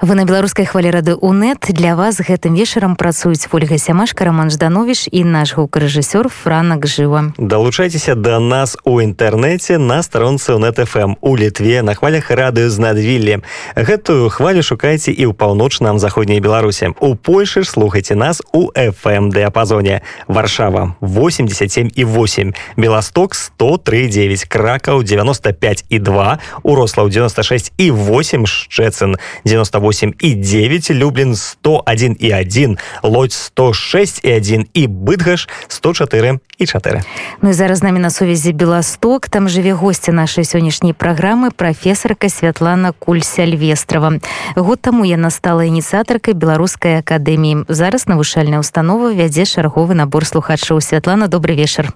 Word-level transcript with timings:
вы 0.00 0.14
на 0.14 0.24
беларускай 0.24 0.66
хвалі 0.66 0.90
рады 0.90 1.14
унет 1.14 1.64
для 1.68 1.96
вас 1.96 2.20
гэтым 2.20 2.54
вечарам 2.54 2.96
працуюць 2.96 3.48
ольга 3.52 3.78
сямашка 3.78 4.24
роман 4.24 4.50
жданович 4.50 5.08
і 5.10 5.24
наш 5.24 5.56
гукарэжысёр 5.56 6.28
франак 6.28 6.86
жыва. 6.86 7.32
Далучайцеся 7.38 8.14
до 8.14 8.38
нас 8.40 8.76
у 8.84 9.00
інтэрнэце 9.00 9.78
на 9.78 10.02
старонцы 10.02 10.52
унетфм 10.54 11.16
у 11.20 11.36
літве 11.36 11.82
на 11.82 11.94
хвалях 11.94 12.30
радыё 12.30 12.68
з 12.68 12.78
надвіллі. 12.78 13.40
Гэтую 13.76 14.28
хвалю 14.28 14.62
шукайце 14.62 15.12
і 15.12 15.26
ў 15.26 15.32
паўночным 15.32 15.98
заходняй 15.98 16.40
беларусе 16.40 16.92
у 17.00 17.14
польшы 17.14 17.62
ж 17.62 17.68
слухайте 17.70 18.14
нас 18.14 18.42
у 18.52 18.70
fm 18.74 19.30
дыапазоне 19.30 20.02
варшава 20.28 20.96
87 21.00 21.90
і 21.94 22.04
8 22.04 22.54
беласток 22.76 23.32
1039 23.32 24.44
кракаў 24.44 25.02
95 25.02 25.84
і 25.88 25.98
2 25.98 26.38
урослаў 26.62 27.08
96 27.08 27.72
і 27.78 27.90
8 27.90 28.46
шчэцын 28.46 29.16
98 29.44 29.85
і 30.20 30.34
9 30.34 30.90
люблін 30.90 31.36
101 31.36 32.16
і 32.20 32.34
1 32.34 32.78
лодь 33.02 33.32
106 33.32 34.24
і 34.24 34.34
1 34.34 34.66
і 34.74 34.86
бытгаш 34.86 35.48
104 35.68 36.38
і 36.58 36.66
4 36.66 37.02
Ну 37.42 37.50
і 37.50 37.52
зараз 37.52 37.82
намі 37.82 37.98
на 37.98 38.10
сувязі 38.10 38.52
беласток 38.52 39.28
там 39.28 39.48
жыве 39.48 39.72
госці 39.72 40.12
нашай 40.12 40.44
сённяшняй 40.44 40.92
праграмы 40.92 41.50
прафесарка 41.50 42.28
Святлана 42.28 42.92
кульсяльвестрова 42.92 44.20
год 44.56 44.80
таму 44.80 45.04
яна 45.04 45.30
стала 45.30 45.64
ініцыятаркай 45.66 46.34
беларускай 46.34 46.98
акадэміі. 46.98 47.66
Зараз 47.68 48.06
навучальная 48.06 48.60
установа 48.60 49.12
вядзе 49.12 49.44
шарговы 49.44 49.94
набор 49.94 50.26
слухачоў. 50.26 50.80
Святлана 50.80 51.28
добрый 51.28 51.56
вечар. 51.56 51.92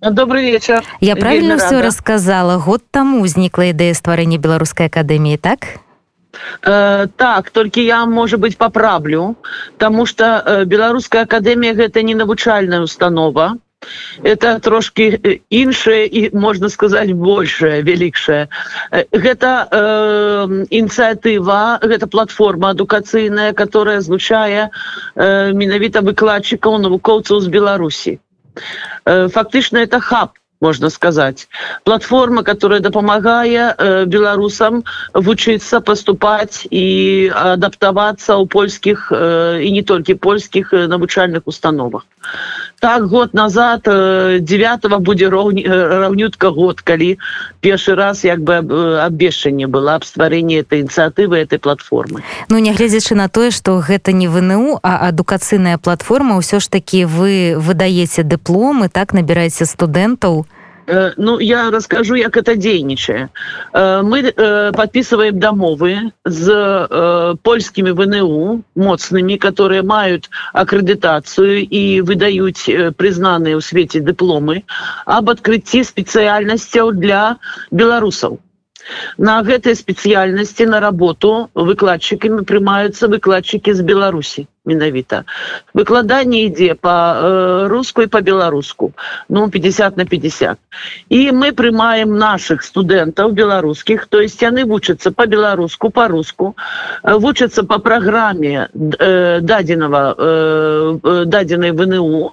Добрый 0.00 0.50
вечер 0.50 0.84
я 1.00 1.16
правильно 1.16 1.56
все 1.56 1.80
рассказала? 1.80 2.58
Год 2.58 2.82
таму 2.90 3.22
узнікла 3.22 3.72
ідэя 3.72 3.94
стварэння 3.96 4.36
беларускай 4.36 4.92
акадэміі 4.92 5.40
так 5.40 5.80
Э, 6.62 7.06
так 7.16 7.50
только 7.50 7.80
я 7.80 8.06
может 8.06 8.40
быть 8.40 8.56
поправлю 8.56 9.36
потому 9.78 10.06
что 10.06 10.42
э, 10.44 10.64
беларуская 10.64 11.22
академія 11.22 11.74
гэта 11.74 12.02
не 12.02 12.14
навучальная 12.14 12.80
установа. 12.80 13.58
Это 14.22 14.58
трошки 14.60 15.40
іншая 15.50 16.04
і 16.06 16.30
можна 16.32 16.68
сказать 16.68 17.12
большая 17.12 17.82
велікшая 17.82 18.48
гэта 19.12 19.68
э, 19.70 20.64
ініцыятыва 20.70 21.78
гэта 21.82 22.06
платформа 22.06 22.70
адукацыйная 22.70 23.52
которая 23.52 24.00
злучае 24.00 24.70
э, 24.70 25.52
менавіта 25.52 26.00
выкладчыкаў 26.00 26.78
навукоўцаў 26.78 27.40
з 27.40 27.48
беларусі 27.48 28.18
э, 29.04 29.28
фактычна 29.28 29.84
это 29.84 30.00
хаб 30.00 30.32
можно 30.64 30.88
сказать. 30.90 31.48
Платформа 31.84 32.42
которая 32.42 32.80
допомагае 32.80 33.74
э, 33.76 34.04
беларусам 34.06 34.84
вучыцца 35.12 35.80
поступать 35.80 36.66
и 36.70 37.30
адаптавацца 37.34 38.36
у 38.36 38.46
польских 38.46 39.12
э, 39.14 39.60
и 39.62 39.70
не 39.70 39.82
только 39.82 40.16
польских 40.16 40.72
э, 40.72 40.86
навучальных 40.86 41.42
установах 41.44 42.06
так 42.84 43.08
год 43.08 43.32
назад 43.32 43.80
9 43.84 44.84
э, 44.84 44.98
будзе 44.98 45.28
роўні 45.28 45.64
э, 45.64 45.88
раўнютка 46.04 46.50
год 46.50 46.80
калі 46.84 47.16
першы 47.64 47.94
раз 47.94 48.24
як 48.24 48.44
бы 48.44 48.60
абвешчанне 49.00 49.66
было 49.66 49.96
аб 49.96 50.04
стварэнні 50.04 50.60
этой 50.60 50.84
ініцыятывы 50.84 51.40
этой 51.40 51.56
платформы. 51.58 52.20
Ну 52.50 52.58
нягледзячы 52.58 53.14
на 53.14 53.28
тое 53.28 53.50
что 53.50 53.80
гэта 53.80 54.12
не 54.12 54.28
вНУ 54.28 54.80
а 54.82 55.08
адукацыйная 55.08 55.78
платформа 55.78 56.36
ўсё 56.36 56.60
ж 56.60 56.68
таки 56.68 57.06
вы 57.06 57.56
выдаеце 57.56 58.20
дыпломы 58.20 58.92
так 58.92 59.14
набіраеце 59.14 59.64
студэнтаў. 59.64 60.44
Э, 60.44 60.63
ну 61.16 61.40
я 61.40 61.70
расскажу 61.70 62.14
як 62.14 62.36
это 62.36 62.56
дзейнічае 62.56 63.28
э, 63.72 64.02
мы 64.02 64.20
э, 64.20 64.72
подписываем 64.72 65.40
дамовы 65.40 66.12
з 66.24 67.36
польскімі 67.42 67.92
вНУ 67.92 68.62
моцнымі 68.74 69.38
которые 69.38 69.82
маюць 69.82 70.28
акрэдытацыю 70.52 71.64
і 71.64 72.00
выдаюць 72.02 72.68
прызнаныя 73.00 73.56
ў 73.56 73.62
свеце 73.64 74.00
дыпломы 74.00 74.64
об 75.06 75.30
адкрыцці 75.30 75.84
спецыяльнасцяў 75.84 76.92
для 76.92 77.36
беларусаў 77.70 78.40
на 79.16 79.40
гэтай 79.42 79.76
спецыяльнасці 79.76 80.66
на 80.68 80.80
работу 80.80 81.48
выкладчыкамі 81.54 82.44
прымаюцца 82.44 83.08
выкладчыкі 83.08 83.72
з 83.72 83.80
беларусі 83.82 84.48
менавіта. 84.64 85.24
Выкладанне 85.74 86.46
ідзе 86.48 86.74
по 86.74 86.88
э, 86.88 87.68
русскую 87.68 88.08
по-беларуску 88.08 88.92
ну 89.28 89.50
50 89.50 89.96
на 89.96 90.04
50 90.04 90.58
і 91.08 91.32
мы 91.32 91.52
прымаем 91.52 92.16
наших 92.16 92.64
студэнтаў 92.64 93.32
беларускіх 93.32 94.06
то 94.06 94.20
есть 94.20 94.42
яны 94.42 94.64
вучацца 94.64 95.12
по-беларуску 95.12 95.90
по-руску 95.90 96.56
вучацца 97.02 97.62
по 97.62 97.78
праграме 97.78 98.68
э, 98.72 99.40
дадзенага 99.40 100.14
э, 100.18 101.24
дадзенай 101.26 101.72
вНУ 101.72 102.32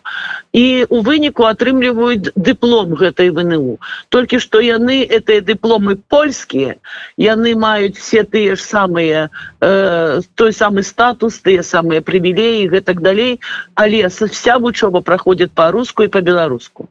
і 0.51 0.85
у 0.89 1.01
выніку 1.01 1.43
атрымліваюць 1.47 2.31
дыплом 2.35 2.95
гэтай 2.95 3.31
вНУ. 3.31 3.79
Толькі 4.09 4.39
што 4.39 4.59
яны 4.59 5.03
это 5.03 5.39
дыпломы 5.41 5.95
польскія 5.95 6.75
яны 7.17 7.55
маюць 7.55 7.97
все 7.97 8.23
тыя 8.23 8.55
ж 8.55 8.61
самыя 8.61 9.29
э, 9.59 10.21
той 10.35 10.53
самы 10.53 10.83
статус 10.83 11.39
тыя 11.39 11.63
самыя 11.63 12.01
при 12.01 12.20
прывілеі 12.21 12.69
гэтак 12.69 13.01
далей 13.01 13.39
але 13.75 14.07
вся 14.07 14.57
вучоба 14.57 15.01
праходит 15.01 15.51
по-руску 15.51 16.03
і 16.03 16.07
по-беларуску 16.07 16.87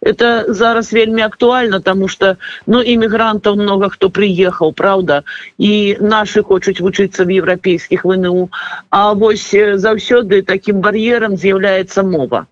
это 0.00 0.52
зараз 0.52 0.92
вельмі 0.92 1.22
актуальна 1.22 1.80
тому 1.80 2.08
что 2.08 2.36
ну 2.66 2.82
іммігрантаў 2.82 3.56
много 3.56 3.88
хто 3.88 4.10
приехаў 4.10 4.72
Праўда 4.72 5.22
і 5.58 5.96
наши 6.00 6.42
хочуць 6.42 6.80
вучыцца 6.80 7.24
в 7.24 7.30
еўрапейскіх 7.30 8.04
вНУ 8.04 8.50
А 8.90 9.12
вось 9.12 9.54
заўсёды 9.54 10.42
таким 10.42 10.80
бар'ерам 10.80 11.36
з'яўляецца 11.36 12.02
мова 12.02 12.46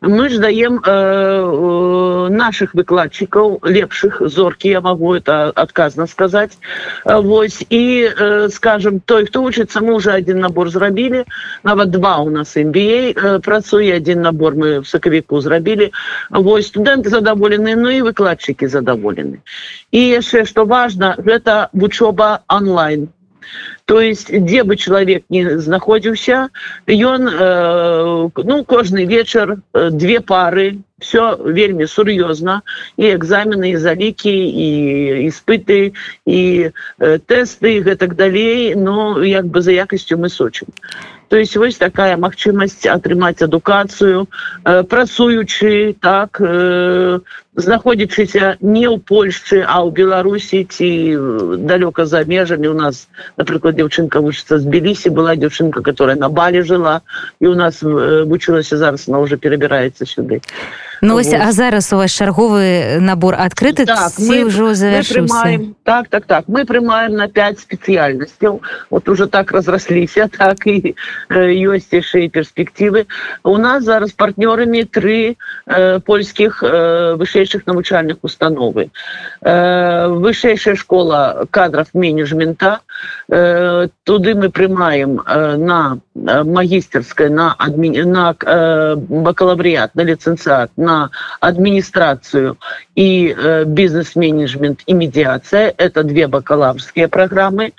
мы 0.00 0.28
ж 0.28 0.38
даем 0.38 0.78
э, 0.78 0.80
э, 0.86 2.28
наших 2.30 2.74
выкладчикаў 2.74 3.60
лепшых 3.62 4.20
зорки 4.20 4.68
я 4.68 4.80
могу 4.80 5.14
это 5.14 5.50
отказно 5.50 6.06
сказать 6.06 6.58
Вось 7.04 7.64
і 7.68 8.08
э, 8.08 8.48
скажем 8.48 9.00
той 9.00 9.26
хто 9.26 9.42
вучыцца 9.42 9.80
мы 9.80 9.94
уже 9.94 10.12
один 10.12 10.40
набор 10.40 10.70
зрабілі 10.70 11.24
нават 11.64 11.90
два 11.90 12.18
у 12.18 12.30
нас 12.30 12.56
MBA 12.56 13.14
э, 13.14 13.38
працуе 13.40 13.94
один 13.94 14.22
набор 14.22 14.54
мы 14.54 14.80
в 14.80 14.88
сакавіку 14.88 15.40
зрабілі 15.40 15.92
Вось 16.30 16.68
студэнты 16.68 17.10
задаволены 17.10 17.74
Ну 17.74 17.90
і 17.90 18.02
выкладчыкі 18.02 18.68
задаволены 18.68 19.42
і 19.90 20.00
яшчэ 20.08 20.44
что 20.44 20.64
важно 20.64 21.14
гэта 21.18 21.68
вучоба 21.72 22.42
онлайн 22.48 23.08
то 23.84 24.00
есть 24.00 24.28
дзе 24.30 24.64
бы 24.64 24.76
чалавек 24.76 25.24
не 25.28 25.58
знаходзіўся 25.58 26.48
ён 26.86 27.28
э, 27.28 28.28
ну 28.36 28.64
кожны 28.64 29.04
вечар 29.04 29.58
э, 29.72 29.90
две 29.90 30.20
пары 30.20 30.78
все 30.98 31.36
вельмі 31.38 31.86
сур'ёзна 31.86 32.62
і 32.96 33.14
экзамены 33.14 33.70
і 33.72 33.76
залікі 33.76 34.34
і 34.34 34.68
іспыты 35.30 35.94
і 36.26 36.40
э, 36.70 37.18
тэсты 37.26 37.80
гэтак 37.82 38.16
далей. 38.16 38.74
Но 38.74 39.22
як 39.22 39.46
бы 39.46 39.62
за 39.62 39.72
якасцю 39.72 40.18
мы 40.18 40.28
сочым 40.28 40.68
то 41.28 41.36
есть 41.36 41.56
вось 41.56 41.76
такая 41.76 42.16
магчымасць 42.16 42.86
атрымаць 42.88 43.42
адукацыю 43.44 44.26
э, 44.64 44.82
працуючы 44.82 45.94
так 46.00 46.40
э, 46.40 47.20
знаходзячыся 47.54 48.56
не 48.60 48.88
ў 48.88 48.96
польшчы 49.02 49.60
а 49.60 49.84
ў 49.84 49.92
беларусі 49.92 50.64
ці 50.64 50.88
далёка 51.68 52.06
за 52.06 52.24
межамі. 52.24 52.72
У 52.72 52.78
нас 52.78 53.08
напрыклад 53.36 53.76
дзяўчынка 53.76 54.24
вучыцца 54.24 54.58
з 54.58 54.64
белісі 54.64 55.12
была 55.12 55.36
дзяўчынка 55.36 55.82
которая 55.82 56.16
на 56.16 56.28
балі 56.32 56.64
жыла 56.64 57.02
і 57.40 57.52
у 57.52 57.54
нас 57.54 57.82
э, 57.82 58.24
вучылася 58.24 58.80
зараз 58.80 59.08
она 59.08 59.20
уже 59.20 59.36
перабіраецца 59.36 60.08
сюды 60.08 60.40
Ну 61.00 61.16
ось, 61.16 61.32
а 61.32 61.52
зараз 61.52 61.92
у 61.92 61.96
вас 61.96 62.10
чарговы 62.10 62.98
набор 63.00 63.34
адкрыты 63.38 63.86
так, 63.86 64.12
мы 64.18 64.44
ўжо 64.44 64.74
завершаем 64.74 65.76
так 65.84 66.08
так 66.08 66.24
так. 66.26 66.44
Мы 66.48 66.64
прымаем 66.64 67.14
на 67.14 67.28
5 67.28 67.60
спецыяльнасцяў 67.60 68.62
вот 68.90 69.08
уже 69.08 69.26
так 69.26 69.52
разрасліся 69.52 70.28
так 70.38 70.66
і 70.66 70.94
ёсць 71.30 71.92
яшчэ 71.92 72.28
перспектывы 72.28 73.06
у 73.44 73.56
нас 73.56 73.84
зараз 73.84 74.12
партнёрамі 74.12 74.84
тры 74.84 75.36
э, 75.66 76.00
польскіх 76.00 76.62
э, 76.62 77.14
вышэйшых 77.14 77.66
навучальных 77.66 78.18
установы 78.22 78.90
э, 79.42 80.08
вышэйшая 80.08 80.74
школа 80.74 81.46
кадров 81.50 81.88
менеджмента 81.94 82.80
э, 83.28 83.88
туды 84.04 84.34
мы 84.34 84.50
прымаем 84.50 85.20
э, 85.20 85.56
на 85.56 85.98
магістерская 86.44 87.30
на 87.30 87.54
адмі... 87.58 88.02
на 88.04 88.34
э, 88.34 88.96
бакалаврыят 88.96 89.94
на 89.94 90.02
ліцэнцыат 90.02 90.70
на 90.76 91.10
адміністрацыю 91.40 92.56
і 92.94 93.34
э, 93.34 93.64
бізнес-менеджмент 93.64 94.82
і 94.86 94.94
медиация 94.94 95.72
это 95.78 96.02
две 96.02 96.26
бакалаврскія 96.26 97.08
праграмы 97.08 97.72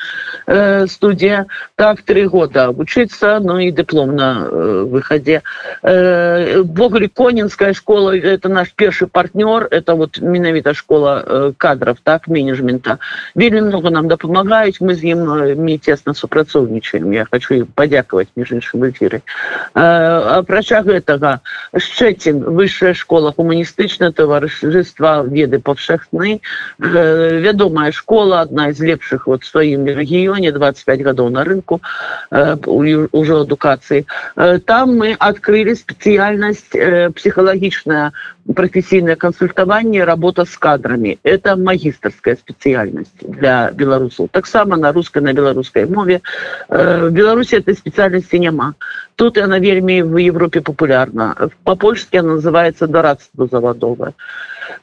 э, 0.47 0.87
студія. 0.87 1.45
Так 1.75 2.01
три 2.01 2.25
года 2.27 2.71
вучыцца 2.71 3.39
ну 3.39 3.59
і 3.59 3.71
дыплом 3.71 4.15
на 4.15 4.47
э, 4.47 4.83
выхадзе 4.83 5.41
э, 5.83 6.63
богли 6.63 7.07
конинская 7.07 7.73
школа 7.73 8.15
это 8.15 8.49
наш 8.49 8.73
першы 8.73 9.07
партнёр 9.07 9.67
это 9.71 9.95
вот 9.95 10.21
менавіта 10.21 10.73
школа 10.73 11.23
э, 11.25 11.53
кадров 11.57 11.97
так 12.03 12.27
менеджмента. 12.27 12.97
Вельмі 13.35 13.61
много 13.61 13.89
нам 13.89 14.07
дапамагаюць 14.07 14.81
мы 14.81 14.95
з 14.95 15.03
ним 15.09 15.25
мы 15.65 15.77
тесно 15.77 16.13
супрацоўнічаем 16.13 17.11
я 17.13 17.25
хочу 17.25 17.53
им 17.63 17.67
подякаваць 17.75 18.29
між 18.35 18.53
іншым 18.57 18.85
эфиры 18.89 19.21
апрача 19.73 20.81
гэтага 20.85 21.39
шчэцін 21.73 22.43
высшая 22.59 22.93
школа 22.93 23.33
гуманістычна 23.37 24.11
таварыства 24.13 25.13
веды 25.25 25.59
павшахны 25.59 26.39
вядомая 26.79 27.91
школа 27.91 28.41
одна 28.41 28.69
из 28.69 28.79
лепшых 28.79 29.27
вот 29.27 29.43
сваім 29.43 29.85
рэгіёне 29.85 30.51
25 30.51 31.01
гадоў 31.09 31.29
на 31.29 31.43
рынку 31.43 31.81
ўжо 32.31 33.41
адукацыі 33.45 34.05
там 34.65 34.97
мы 34.97 35.15
открыли 35.19 35.73
спецыяльнасць 35.73 36.69
психхалагічная 37.15 38.11
професійное 38.55 39.15
консультаванне 39.15 40.05
работа 40.05 40.45
с 40.45 40.57
кадрами. 40.57 41.17
Это 41.23 41.55
магістрская 41.55 42.35
спецыяльнасць 42.35 43.13
для 43.21 43.71
беларусаў 43.71 44.29
таксама 44.31 44.77
на 44.77 44.91
русской 44.91 45.21
на 45.21 45.33
беларускай 45.33 45.85
мове. 45.85 46.21
В 46.69 47.09
беларуси 47.11 47.55
этой 47.55 47.75
специальности 47.75 48.35
няма 48.37 48.75
тут 49.15 49.37
она 49.37 49.59
вельмі 49.59 50.01
в 50.01 50.17
европе 50.17 50.61
популярна 50.61 51.35
по-польски 51.63 52.17
она 52.17 52.35
называется 52.35 52.87
дорадство 52.87 53.47
заводовое 53.51 54.13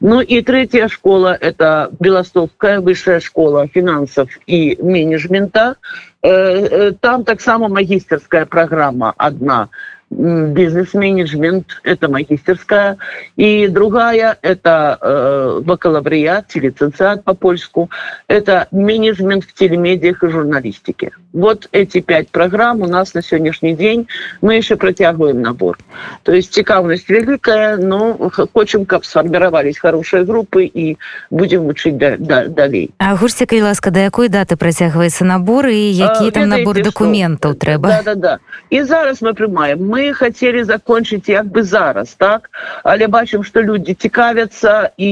ну 0.01 0.21
и 0.21 0.43
третья 0.43 0.89
школа 0.89 1.37
это 1.41 1.91
белостовская 2.01 2.81
высшая 2.81 3.21
школа 3.21 3.69
финансов 3.69 4.29
и 4.47 4.77
менеджмента. 4.81 5.77
Там 6.23 7.25
таксама 7.25 7.69
магістерская 7.69 8.47
программа 8.47 9.15
одна 9.17 9.69
бизнес-менеджмент, 10.11 11.67
это 11.83 12.09
магистерская, 12.09 12.97
и 13.37 13.67
другая 13.67 14.39
это 14.41 14.99
э, 15.01 15.61
бакалавриат, 15.65 16.55
лиценциат 16.55 17.25
по-польску, 17.25 17.91
это 18.29 18.69
менеджмент 18.71 19.45
в 19.45 19.53
телемедиях 19.53 20.23
и 20.23 20.29
журналистике. 20.29 21.11
Вот 21.33 21.69
эти 21.73 22.01
пять 22.01 22.31
программ 22.31 22.83
у 22.83 22.87
нас 22.87 23.15
на 23.15 23.23
сегодняшний 23.23 23.75
день, 23.75 24.07
мы 24.41 24.55
еще 24.55 24.77
протягиваем 24.77 25.43
набор. 25.43 25.77
То 26.23 26.33
есть 26.33 26.53
цікавность 26.53 27.09
великая, 27.11 27.77
но 27.77 28.31
хочем, 28.55 28.87
как 28.87 29.05
сформировались 29.05 29.79
хорошие 29.79 30.25
группы 30.25 30.65
и 30.65 30.97
будем 31.31 31.67
учить 31.67 31.99
да, 31.99 32.17
да, 32.19 32.47
далее. 32.47 32.91
А 32.99 33.17
гурсика 33.17 33.55
и 33.57 33.63
ласка, 33.63 33.91
до 33.91 34.05
какой 34.05 34.29
даты 34.29 34.57
протягивается 34.57 35.25
набор 35.25 35.67
и 35.67 35.93
какие 35.93 36.29
а, 36.29 36.33
там 36.33 36.49
набор 36.49 36.83
документов 36.83 37.59
треба? 37.59 37.89
Да, 37.89 38.03
да, 38.03 38.15
да. 38.15 38.39
И 38.71 38.83
зараз 38.83 39.21
мы 39.21 39.35
принимаем. 39.35 39.96
Мы 39.97 40.13
хотели 40.13 40.63
закончить 40.63 41.29
як 41.29 41.47
бы 41.47 41.63
зараз, 41.63 42.15
так? 42.15 42.51
Але 42.85 43.07
бачим, 43.07 43.45
что 43.45 43.63
люди 43.63 43.95
цікавятся 43.95 44.91
и 44.99 45.09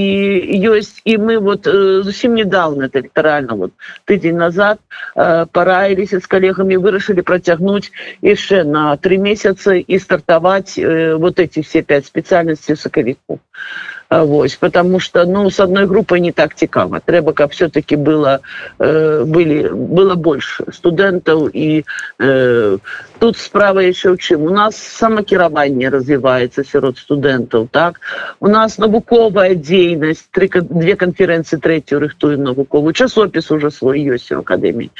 есть, 0.75 1.01
и 1.07 1.17
мы 1.17 1.39
вот 1.39 1.67
э, 1.67 2.03
совсем 2.05 2.35
недавно, 2.35 2.85
это 2.85 3.01
литерально 3.01 3.55
вот 3.55 3.73
тыдень 4.05 4.37
назад, 4.37 4.79
э, 5.17 5.47
пораились 5.53 6.13
с 6.13 6.27
коллегами, 6.27 6.77
вырашили 6.77 7.23
протягнуть 7.23 7.93
еще 8.23 8.63
на 8.65 8.97
три 8.97 9.17
месяца 9.17 9.73
и 9.73 9.99
стартовать 9.99 10.79
э, 10.79 11.15
вот 11.15 11.39
эти 11.39 11.63
все 11.63 11.83
пять 11.83 12.05
специальностей 12.05 12.77
саковиков. 12.77 13.39
Вось, 14.11 14.57
потому 14.57 15.01
что 15.01 15.25
ну 15.25 15.51
с 15.51 15.61
одной 15.61 15.87
группой 15.87 16.21
не 16.21 16.33
так 16.33 16.55
цікаво. 16.55 17.01
Трэба 17.05 17.33
каб 17.33 17.53
все-таки 17.53 17.97
было 17.97 18.41
э, 18.79 19.25
были 19.25 19.69
было 19.69 20.15
больше 20.15 20.65
студентов 20.73 21.51
и 21.53 21.85
э, 22.19 22.79
тут 23.19 23.39
справа 23.39 23.81
еще 23.81 24.11
ў 24.11 24.19
чым. 24.19 24.43
У 24.43 24.51
нас 24.51 24.77
самакіраванне 24.77 25.89
развивается 25.89 26.65
сярод 26.65 26.99
студентов 26.99 27.69
так? 27.71 28.01
У 28.41 28.49
нас 28.49 28.79
навуковая 28.79 29.55
дзейнасць 29.55 30.29
три 30.31 30.49
две 30.49 30.97
конференции 30.97 31.57
третью 31.57 32.01
рыхтуем 32.01 32.45
навуковую. 32.45 32.93
Часопіс 32.93 33.51
уже 33.51 33.71
свой 33.71 34.01
ёсць 34.01 34.33
у 34.33 34.41
академии 34.41 34.91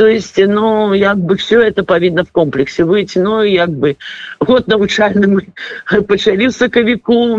то 0.00 0.06
есть 0.06 0.38
ну 0.38 0.94
як 0.94 1.18
бы 1.18 1.36
все 1.36 1.60
это 1.60 1.82
павінна 1.82 2.22
в 2.22 2.30
комплексе 2.32 2.84
выйти. 2.84 3.18
Ну 3.18 3.42
як 3.42 3.68
бы 3.68 3.96
год 4.38 4.66
навучальны 4.66 5.26
мы 5.26 6.00
пачалі 6.08 6.50
сакавіку 6.50 7.36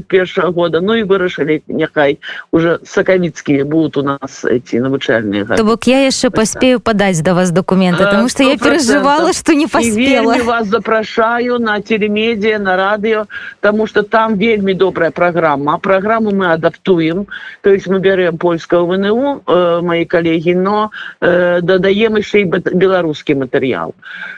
21 0.00 0.52
года. 0.52 0.80
Ну 0.80 0.94
и 0.94 1.02
вырашылі 1.02 1.62
няхай. 1.68 2.18
Уже 2.50 2.78
сакавіцкія 2.84 3.64
будут 3.64 3.96
у 3.96 4.02
нас 4.02 4.44
эти 4.44 4.76
навучальные 4.76 5.44
то 5.44 5.64
бок 5.64 5.86
я 5.86 6.06
яшчэ 6.06 6.30
паспею 6.30 6.80
падаць 6.80 7.20
до 7.20 7.34
вас 7.34 7.50
документы 7.50 8.04
потому 8.04 8.28
что 8.28 8.42
я 8.42 8.56
переживала 8.56 9.32
что 9.32 9.54
не 9.54 9.66
поспела. 9.66 10.34
вас 10.44 10.68
запрашаю 10.68 11.58
на 11.58 11.80
телемедиа 11.80 12.58
на 12.58 12.76
радыё 12.76 13.26
тому 13.60 13.86
что 13.86 14.02
там 14.02 14.36
вельмі 14.36 14.74
добрая 14.74 15.10
программа. 15.10 15.78
Программу 15.78 16.30
мы 16.30 16.52
адаптуем. 16.52 17.26
То 17.62 17.70
есть 17.70 17.86
мы 17.86 18.00
берем 18.00 18.38
польского 18.38 18.86
вНУ 18.86 19.42
э, 19.46 19.80
мои 19.82 20.04
коллеги 20.04 20.52
но 20.52 20.90
э, 21.20 21.60
додаем 21.62 22.16
еще 22.16 22.40
и 22.40 22.44
беларускі 22.44 23.34
матэрыял 23.34 23.94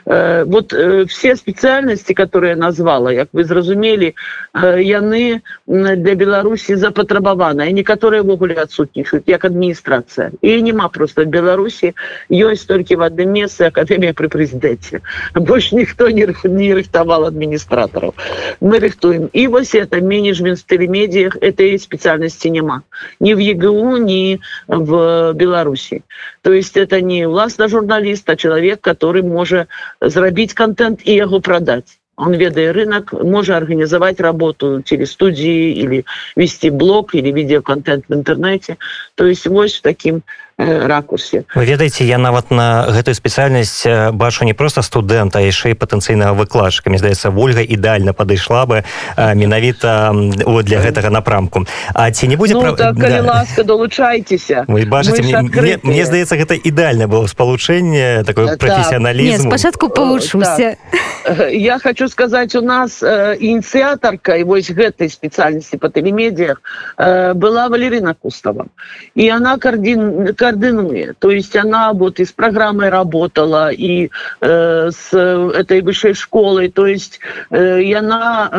э, 0.07 0.45
вот 0.45 0.73
э, 0.73 1.05
все 1.07 1.37
спецыяльности 1.37 2.13
которые 2.13 2.57
назвала 2.57 3.13
як 3.13 3.29
вы 3.33 3.45
зразумелі 3.45 4.15
э, 4.55 4.83
яны 4.83 5.43
для 5.67 6.15
беларусі 6.15 6.75
запатрабаваныя 6.75 7.71
некаторыя 7.71 8.23
ввогуле 8.23 8.57
адсутнічаюць 8.59 9.29
як 9.31 9.45
адміністрацыя 9.45 10.31
і 10.43 10.63
няма 10.63 10.89
просто 10.89 11.25
беларусі 11.25 11.95
ёсць 12.31 12.67
толькі 12.67 12.99
в 12.99 13.07
адным 13.07 13.31
месцы 13.37 13.71
акадэмія 13.71 14.15
при 14.15 14.29
прэзідэнце 14.29 15.01
больше 15.35 15.77
ніхто 15.77 16.11
не 16.11 16.27
не 16.45 16.75
рыхтавал 16.75 17.27
адміністратараў 17.27 18.15
мы 18.61 18.79
рыхтуем. 18.79 19.31
І 19.33 19.47
вось 19.47 19.75
это 19.75 20.01
менеджмент 20.01 20.59
в 20.59 20.67
телемедиях 20.67 21.37
этой 21.41 21.79
спецыяльности 21.79 22.49
няма 22.49 22.83
ни 23.21 23.35
в 23.35 23.39
егу 23.39 23.97
ни 23.97 24.41
в 24.67 25.33
беларусі 25.35 26.03
то 26.43 26.53
есть 26.53 26.77
это 26.77 27.01
не 27.01 27.27
власна 27.27 27.69
журналіста 27.69 28.37
чалавек 28.37 28.81
который 28.81 29.23
можа 29.23 29.67
зрабіць 30.01 30.55
контент 30.55 31.01
і 31.05 31.15
яго 31.15 31.41
продать 31.41 32.00
он 32.21 32.35
ведае 32.35 32.71
рынок 32.73 33.13
можа 33.13 33.57
организовать 33.57 34.21
работу 34.21 34.83
телестудии 34.83 35.73
или 35.73 36.05
вести 36.37 36.69
блог 36.71 37.15
или 37.15 37.31
видеоконтент 37.33 38.05
в 38.09 38.15
интернете. 38.15 38.77
То 39.15 39.25
есть 39.27 39.47
вось 39.47 39.81
таким 39.81 40.23
Э, 40.50 40.50
ракурсе. 40.61 41.45
Вы 41.55 41.65
ведаеце 41.65 42.05
я 42.05 42.19
нават 42.19 42.51
на 42.51 42.87
гэтую 42.89 43.15
спецыяльнасць 43.15 43.87
э, 43.87 44.13
бачу 44.13 44.45
не 44.45 44.53
просто 44.53 44.83
студэнта 44.83 45.41
яшчэ 45.41 45.73
і 45.73 45.79
патэнцыйнага 45.79 46.37
выкладчыкамі 46.37 46.99
здаецца 46.99 47.31
ольга 47.31 47.63
ідэальна 47.65 48.13
падышла 48.13 48.67
бы 48.67 48.85
э, 48.85 49.35
менавіта 49.35 50.13
вот 50.47 50.65
для 50.67 50.81
гэтага 50.81 51.11
напрамку. 51.11 51.67
А 51.95 52.11
ці 52.11 52.29
не 52.29 52.37
будзе 52.37 52.55
ну, 52.55 52.77
так, 52.77 52.97
да. 52.97 53.23
ласка 53.23 53.65
долучайцеся. 53.65 54.65
Вы 54.69 54.87
бачыце 54.87 55.23
мне, 55.23 55.41
мне, 55.41 55.79
мне 55.83 56.05
здаецца 56.05 56.37
гэта 56.37 56.55
ідэальна 56.55 57.09
было 57.09 57.27
спалучэнне 57.27 58.25
такое 58.25 58.57
так. 58.57 58.59
прафесіяналізм 58.59 59.49
спачатку 59.49 59.89
павучуся. 59.89 60.77
так. 60.91 61.01
я 61.53 61.79
хочу 61.79 62.09
сказаць 62.09 62.55
у 62.55 62.63
нас 62.63 63.03
э, 63.03 63.37
ініцыятарка 63.41 64.37
і 64.37 64.45
вось 64.45 64.71
гэтай 64.71 65.09
спецыяльнасці 65.09 65.77
па 65.77 65.89
тэлемедіях 65.89 66.63
э, 66.99 67.35
была 67.35 67.69
валерына 67.69 68.15
кустава 68.15 68.67
і 69.15 69.31
она 69.31 69.59
кардин 69.59 70.35
координует. 70.51 71.19
То 71.19 71.31
есть 71.31 71.57
она 71.57 71.93
вот 71.93 72.21
и 72.21 72.25
с 72.25 72.33
программой 72.33 72.89
работала, 72.89 73.71
и 73.71 74.11
э, 74.41 74.91
с 74.91 75.17
этой 75.17 75.81
высшей 75.83 76.15
школой, 76.15 76.71
то 76.71 76.87
есть 76.87 77.21
э, 77.51 77.83
и 77.83 77.93
она 77.93 78.49
э, 78.53 78.59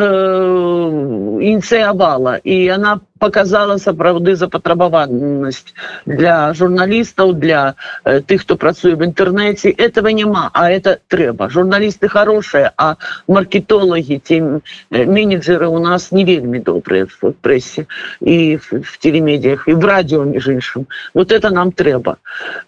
инициировала, 1.40 2.36
и 2.36 2.68
она 2.68 3.00
показала 3.21 3.77
сапраўды 3.77 4.35
запатрабаванасць 4.35 5.73
для 6.05 6.53
журналістаў 6.53 7.33
для 7.33 7.75
э, 8.03 8.21
тых 8.21 8.41
хто 8.41 8.55
працуе 8.55 8.95
в 8.95 9.03
інтэрнэце 9.03 9.73
этого 9.73 10.07
няма 10.07 10.49
а 10.53 10.69
это 10.69 10.99
трэба 11.07 11.49
журналісты 11.49 12.07
хорошие 12.07 12.71
а 12.77 12.95
маркетологи 13.27 14.21
тем 14.23 14.61
э, 14.91 15.05
менеджеры 15.05 15.67
у 15.67 15.79
нас 15.79 16.11
не 16.11 16.25
вельмі 16.25 16.59
добрые 16.59 17.07
в 17.07 17.33
прессе 17.41 17.87
и 18.21 18.57
в, 18.57 18.81
в 18.81 18.97
телемедиях 18.97 19.67
и 19.67 19.73
в 19.73 19.85
радио 19.85 20.23
між 20.23 20.47
іншым 20.47 20.87
вот 21.13 21.31
это 21.31 21.49
нам 21.49 21.71
трэба 21.71 22.17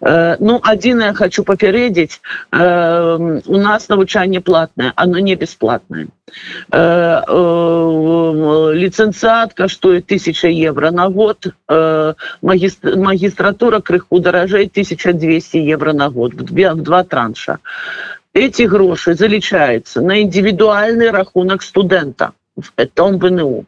э, 0.00 0.36
ну 0.40 0.60
один 0.62 1.00
я 1.00 1.14
хочу 1.14 1.44
папярэдзіць 1.44 2.20
э, 2.52 3.40
у 3.46 3.56
нас 3.56 3.88
навучанне 3.88 4.40
платное 4.40 4.92
оно 4.96 5.18
не 5.18 5.36
бесплатное 5.36 6.08
э, 6.72 6.78
э, 6.78 8.72
лиценциат 8.74 9.54
каштует 9.54 10.06
тысяча 10.06 10.43
1000 10.45 10.51
евро 10.51 10.91
на 10.91 11.09
год. 11.09 11.47
Э, 11.67 12.13
магістр, 12.41 12.97
магістратура 12.97 13.79
крыху 13.81 14.19
даражэй 14.19 14.67
1200 14.67 15.57
евро 15.57 15.93
на 15.93 16.09
год 16.09 16.33
в 16.33 16.75
два, 16.75 17.03
транша. 17.03 17.59
Эти 18.33 18.63
грошы 18.63 19.15
залічаются 19.15 20.01
на 20.01 20.21
індивідуальны 20.21 21.11
рахунак 21.11 21.63
студента 21.63 22.31
в 22.55 22.71
этом 22.77 23.17
ВНУ 23.17 23.65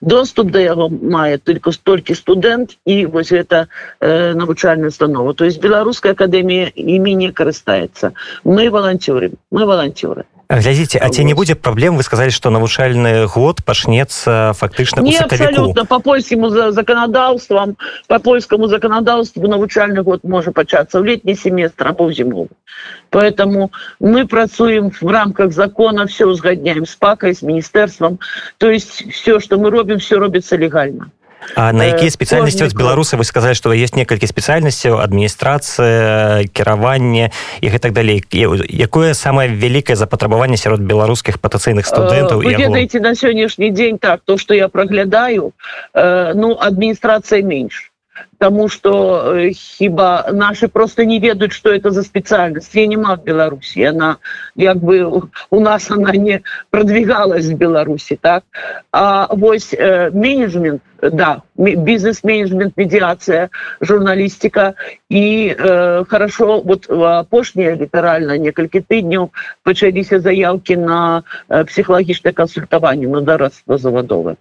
доступ 0.00 0.50
до 0.50 0.58
яго 0.60 0.88
мае 0.88 1.38
только 1.38 1.72
столькі 1.72 2.14
студэнт 2.14 2.78
і 2.84 3.06
вось 3.06 3.32
это 3.32 3.66
э, 4.00 4.34
навучальная 4.34 4.88
установа. 4.88 5.34
То 5.34 5.44
есть 5.44 5.60
беларуская 5.60 6.12
акадэмія 6.12 6.70
імі 6.76 7.14
не 7.14 7.32
карыстаецца 7.32 8.12
мы 8.44 8.70
волонцёры 8.70 9.32
мы 9.50 9.66
волонцёры 9.66 10.24
глядзіце 10.48 10.98
а 11.02 11.08
ці 11.10 11.24
не 11.24 11.34
будзе 11.34 11.54
праблем 11.54 11.96
вы 11.96 12.02
сказали 12.02 12.30
что 12.30 12.50
навучальны 12.50 13.26
год 13.26 13.64
пачнецца 13.64 14.52
фактычна 14.54 15.00
не 15.00 15.16
абсолютно. 15.16 15.84
По 15.84 15.98
польскому 15.98 16.50
законодаўствам 16.50 17.76
по 18.06 18.18
польскому 18.18 18.68
законодаўству 18.68 19.46
навучальны 19.48 20.02
год 20.02 20.24
можа 20.24 20.52
пачацца 20.52 20.98
ў 20.98 21.16
летні 21.16 21.34
семестр 21.34 21.88
або 21.88 22.12
зімову 22.12 22.48
поэтому 23.10 23.70
мы 24.00 24.26
працуем 24.26 24.90
в 24.90 25.10
рамках 25.10 25.52
закона 25.52 26.06
все 26.06 26.26
узгадняем 26.26 26.86
с 26.86 26.94
пакой 26.94 27.34
с 27.34 27.42
министерством. 27.42 28.18
То 28.58 28.70
есть 28.70 29.10
все 29.12 29.40
что 29.40 29.58
мы 29.58 29.70
робім 29.70 29.98
все 29.98 30.16
робіцца 30.16 30.56
легально 30.56 31.10
А 31.54 31.72
на 31.72 31.84
якія 31.84 32.10
спецыяльнасці 32.10 32.68
з 32.68 32.74
беларусы 32.76 33.16
вы 33.16 33.24
сказалі 33.24 33.54
што 33.54 33.72
есть 33.72 33.96
некалькі 33.96 34.26
спецыяльнасцяў 34.28 35.00
адміністрацыя 35.00 36.44
кіраванне 36.52 37.30
і 37.60 37.66
гэтак 37.68 37.92
далей 37.92 38.24
якое 38.68 39.14
самае 39.14 39.48
вялікае 39.52 39.96
запатрабаванне 39.96 40.56
сярод 40.56 40.80
беларускіх 40.80 41.40
патацыйных 41.40 41.86
студэнтаў 41.86 42.40
ведаеце 42.40 43.00
на 43.00 43.14
сённяшні 43.14 43.70
дзень 43.70 43.98
так 43.98 44.20
то 44.24 44.38
что 44.38 44.54
я 44.54 44.68
праглядаю 44.68 45.52
ну 45.94 46.56
адміністрацыя 46.60 47.42
менш 47.42 47.92
Таму 48.38 48.68
что 48.68 49.34
э, 49.34 49.52
хіба 49.52 50.30
наши 50.32 50.68
просто 50.68 51.04
не 51.04 51.18
ведаюць 51.20 51.52
что 51.52 51.72
это 51.72 51.90
за 51.90 52.02
спецыяльнасць 52.02 52.74
я 52.74 52.86
не 52.86 52.96
маг 52.96 53.24
беларусі 53.24 53.84
она 53.84 54.16
як 54.56 54.76
бы 54.76 55.22
у 55.50 55.60
нас 55.60 55.90
она 55.90 56.12
не 56.12 56.40
продвигалась 56.70 57.46
в 57.46 57.56
беларусі 57.56 58.18
так? 58.20 58.44
А 58.92 59.34
вось 59.34 59.74
э, 59.74 60.10
менеджмент 60.10 60.82
да 61.02 61.42
бизнес-менеджмент 61.56 62.76
медиация 62.76 63.50
журналистика 63.80 64.74
и 65.08 65.54
э, 65.56 66.04
хорошо 66.08 66.60
вот 66.60 66.90
апошнія 66.90 67.76
літаральна 67.76 68.38
некалькі 68.38 68.80
тыдняў 68.80 69.30
пачаліся 69.62 70.20
заявки 70.20 70.76
на 70.76 71.22
э, 71.48 71.64
психхалагічное 71.64 72.32
консультаванне 72.32 73.08
на 73.08 73.20
дарадство 73.20 73.78
завадовы 73.78 74.36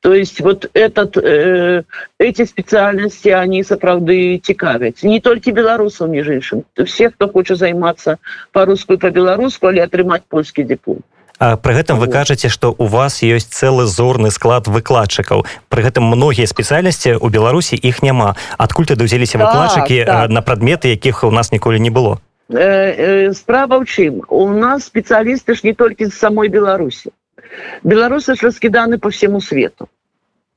то 0.00 0.14
есть 0.14 0.40
вот 0.40 0.70
этот 0.72 1.16
э, 1.16 1.84
эти 2.18 2.44
специальности 2.44 3.28
они 3.40 3.62
сапраўды 3.64 4.40
цікавяць 4.42 5.02
не 5.02 5.20
толькі 5.20 5.56
беларусаў 5.56 6.08
між 6.08 6.28
іншым 6.40 6.64
все 6.84 7.10
хто 7.10 7.28
хоча 7.28 7.54
займацца 7.54 8.18
по-руску 8.52 8.98
по-беларуску 8.98 9.72
але 9.72 9.86
атрымаць 9.86 10.26
польскі 10.28 10.64
диплом 10.64 11.02
Пры 11.40 11.72
гэтым 11.72 11.96
вы 11.96 12.06
кажаце, 12.12 12.50
што 12.52 12.74
у 12.76 12.84
вас 12.84 13.22
ёсць 13.24 13.48
цэлы 13.48 13.86
зорны 13.88 14.28
склад 14.28 14.68
выкладчыкаў. 14.68 15.48
Пры 15.72 15.84
гэтым 15.88 16.04
многія 16.04 16.44
спецыяльнасці 16.44 17.16
ў 17.16 17.26
Беларусі 17.32 17.80
іх 17.80 18.02
няма. 18.04 18.36
Адкуль 18.60 18.84
ты 18.84 18.92
даўзеліся 18.92 19.40
выкладчыкі 19.40 20.04
так, 20.04 20.28
так. 20.28 20.34
на 20.36 20.44
прадметы, 20.44 20.92
якіх 20.92 21.24
у 21.24 21.32
нас 21.32 21.48
ніколі 21.48 21.80
не 21.80 21.88
было. 21.88 22.20
Э, 22.52 23.30
э, 23.30 23.32
справа 23.32 23.78
ў 23.78 23.86
чым 23.86 24.20
у 24.28 24.50
нас 24.50 24.90
спецыялісты 24.90 25.54
ж 25.54 25.62
не 25.62 25.72
толькі 25.72 26.10
з 26.10 26.14
самой 26.18 26.52
беларусі 26.52 27.14
беларусы 27.82 28.34
ж 28.34 28.50
раскіданы 28.50 28.98
по 28.98 29.10
всему 29.10 29.40
свету 29.40 29.88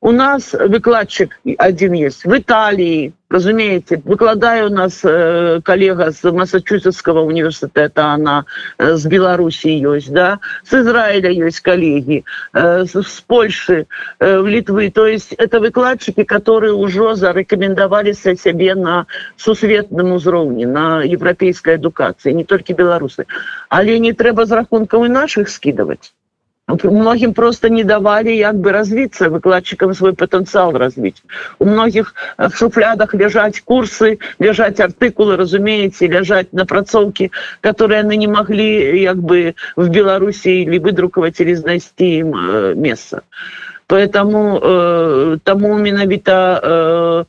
у 0.04 0.12
нас 0.12 0.52
выкладчик 0.52 1.40
один 1.58 1.94
есть 1.94 2.26
в 2.26 2.38
Италии, 2.38 3.14
разумеете, 3.30 4.02
выкладаю 4.04 4.68
у 4.68 4.70
нас 4.70 5.00
э, 5.02 5.62
коллега 5.64 6.12
с 6.12 6.30
Массачусетского 6.30 7.22
университета, 7.22 8.08
она 8.08 8.44
э, 8.78 8.96
с 8.96 9.06
Беларуси 9.06 9.68
есть, 9.68 10.12
да, 10.12 10.40
с 10.66 10.74
Израиля 10.74 11.30
есть 11.30 11.62
коллеги, 11.62 12.26
э, 12.52 12.84
с, 12.84 13.02
с 13.02 13.22
Польши, 13.22 13.88
э, 14.20 14.40
в 14.40 14.46
Литвы. 14.46 14.92
То 14.92 15.08
есть 15.08 15.32
это 15.38 15.62
выкладчики, 15.62 16.24
которые 16.24 16.74
уже 16.74 17.16
зарекомендовали 17.16 18.12
себе 18.12 18.76
на 18.76 19.08
сусветном 19.38 20.12
уровне, 20.12 20.68
на 20.68 21.02
европейской 21.02 21.78
эдукации, 21.78 22.34
не 22.34 22.44
только 22.44 22.74
белорусы. 22.74 23.26
Але 23.70 24.00
не 24.00 24.12
треба 24.12 24.46
за 24.46 24.56
рахунком 24.56 25.06
и 25.06 25.08
наших 25.08 25.48
скидывать 25.48 26.12
многим 26.68 27.34
просто 27.34 27.70
не 27.70 27.84
давали 27.84 28.32
як 28.32 28.56
бы 28.56 28.72
развиться 28.72 29.30
выкладчикам 29.30 29.94
свой 29.94 30.14
потенциал 30.14 30.72
развить. 30.72 31.24
У 31.60 31.66
многих 31.66 32.14
в 32.38 32.52
шуфлядах 32.56 33.14
лежать 33.14 33.62
курсы 33.62 34.20
лежать 34.40 34.80
артыкулы 34.80 35.36
разумеете 35.36 36.08
лежать 36.08 36.54
напрацоўки 36.54 37.32
которые 37.62 38.00
они 38.00 38.18
не 38.18 38.28
могли 38.28 39.02
як 39.02 39.18
бы 39.18 39.56
в 39.76 39.90
белоруссии 39.90 40.62
или 40.64 40.78
выдруковать 40.78 41.40
или 41.42 41.54
знайсти 41.54 42.20
им 42.20 42.34
э, 42.36 42.74
место. 42.76 43.24
Поэтому 43.88 44.60
э, 44.62 45.38
тому 45.44 45.78
менавіта 45.78 46.62
э, 46.64 47.26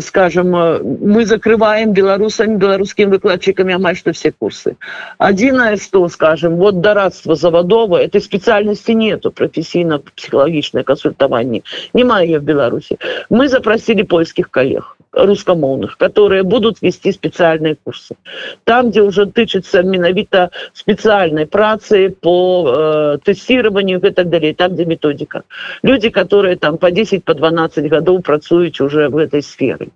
скажем 0.00 0.56
э, 0.56 0.78
мы 0.82 1.26
закрываем 1.26 1.92
белорусами 1.92 2.56
белорусскими 2.56 3.10
выкладчиками 3.10 3.74
амаль 3.74 3.96
что 3.96 4.12
все 4.12 4.32
курсы. 4.32 4.76
Один 5.18 5.60
что 5.76 6.08
скажем 6.08 6.56
вот 6.56 6.80
дорадство 6.80 7.34
заводово 7.34 7.98
этой 7.98 8.20
специальности 8.20 8.92
нету 8.92 9.30
профессийно 9.30 9.98
психологичное 9.98 10.84
консультование. 10.84 11.62
Не 11.92 12.02
ее 12.22 12.38
в 12.38 12.44
беларуси. 12.44 12.98
Мы 13.28 13.48
запросили 13.48 14.02
польских 14.02 14.50
коллег 14.50 14.96
русскомоўных 15.12 15.98
которые 15.98 16.42
будут 16.42 16.80
вести 16.80 17.12
специальные 17.12 17.76
курсы. 17.84 18.16
Там 18.64 18.90
где 18.90 19.02
уже 19.02 19.26
тычится 19.26 19.82
менавіта 19.82 20.50
специальной 20.72 21.46
працы 21.46 22.08
по 22.08 22.74
э, 22.74 23.18
тестированию 23.22 24.00
и 24.00 24.10
так 24.10 24.30
далее 24.30 24.54
там 24.54 24.72
где 24.72 24.86
методика. 24.86 25.42
Люди 25.82 26.08
которые 26.08 26.56
там 26.56 26.78
по 26.78 26.90
10 26.90 27.24
по 27.24 27.34
12 27.34 27.88
годов 27.90 28.22
працуюць 28.22 28.80
уже 28.80 29.08
в 29.10 29.18
этой 29.18 29.41
сферы. 29.42 29.88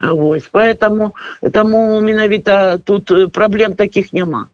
Вось, 0.00 0.48
поэтому 0.50 1.14
тому 1.52 2.00
менавіта 2.00 2.78
тут 2.78 3.10
э, 3.10 3.28
проблем 3.28 3.74
таких 3.74 4.12
няма 4.12 4.48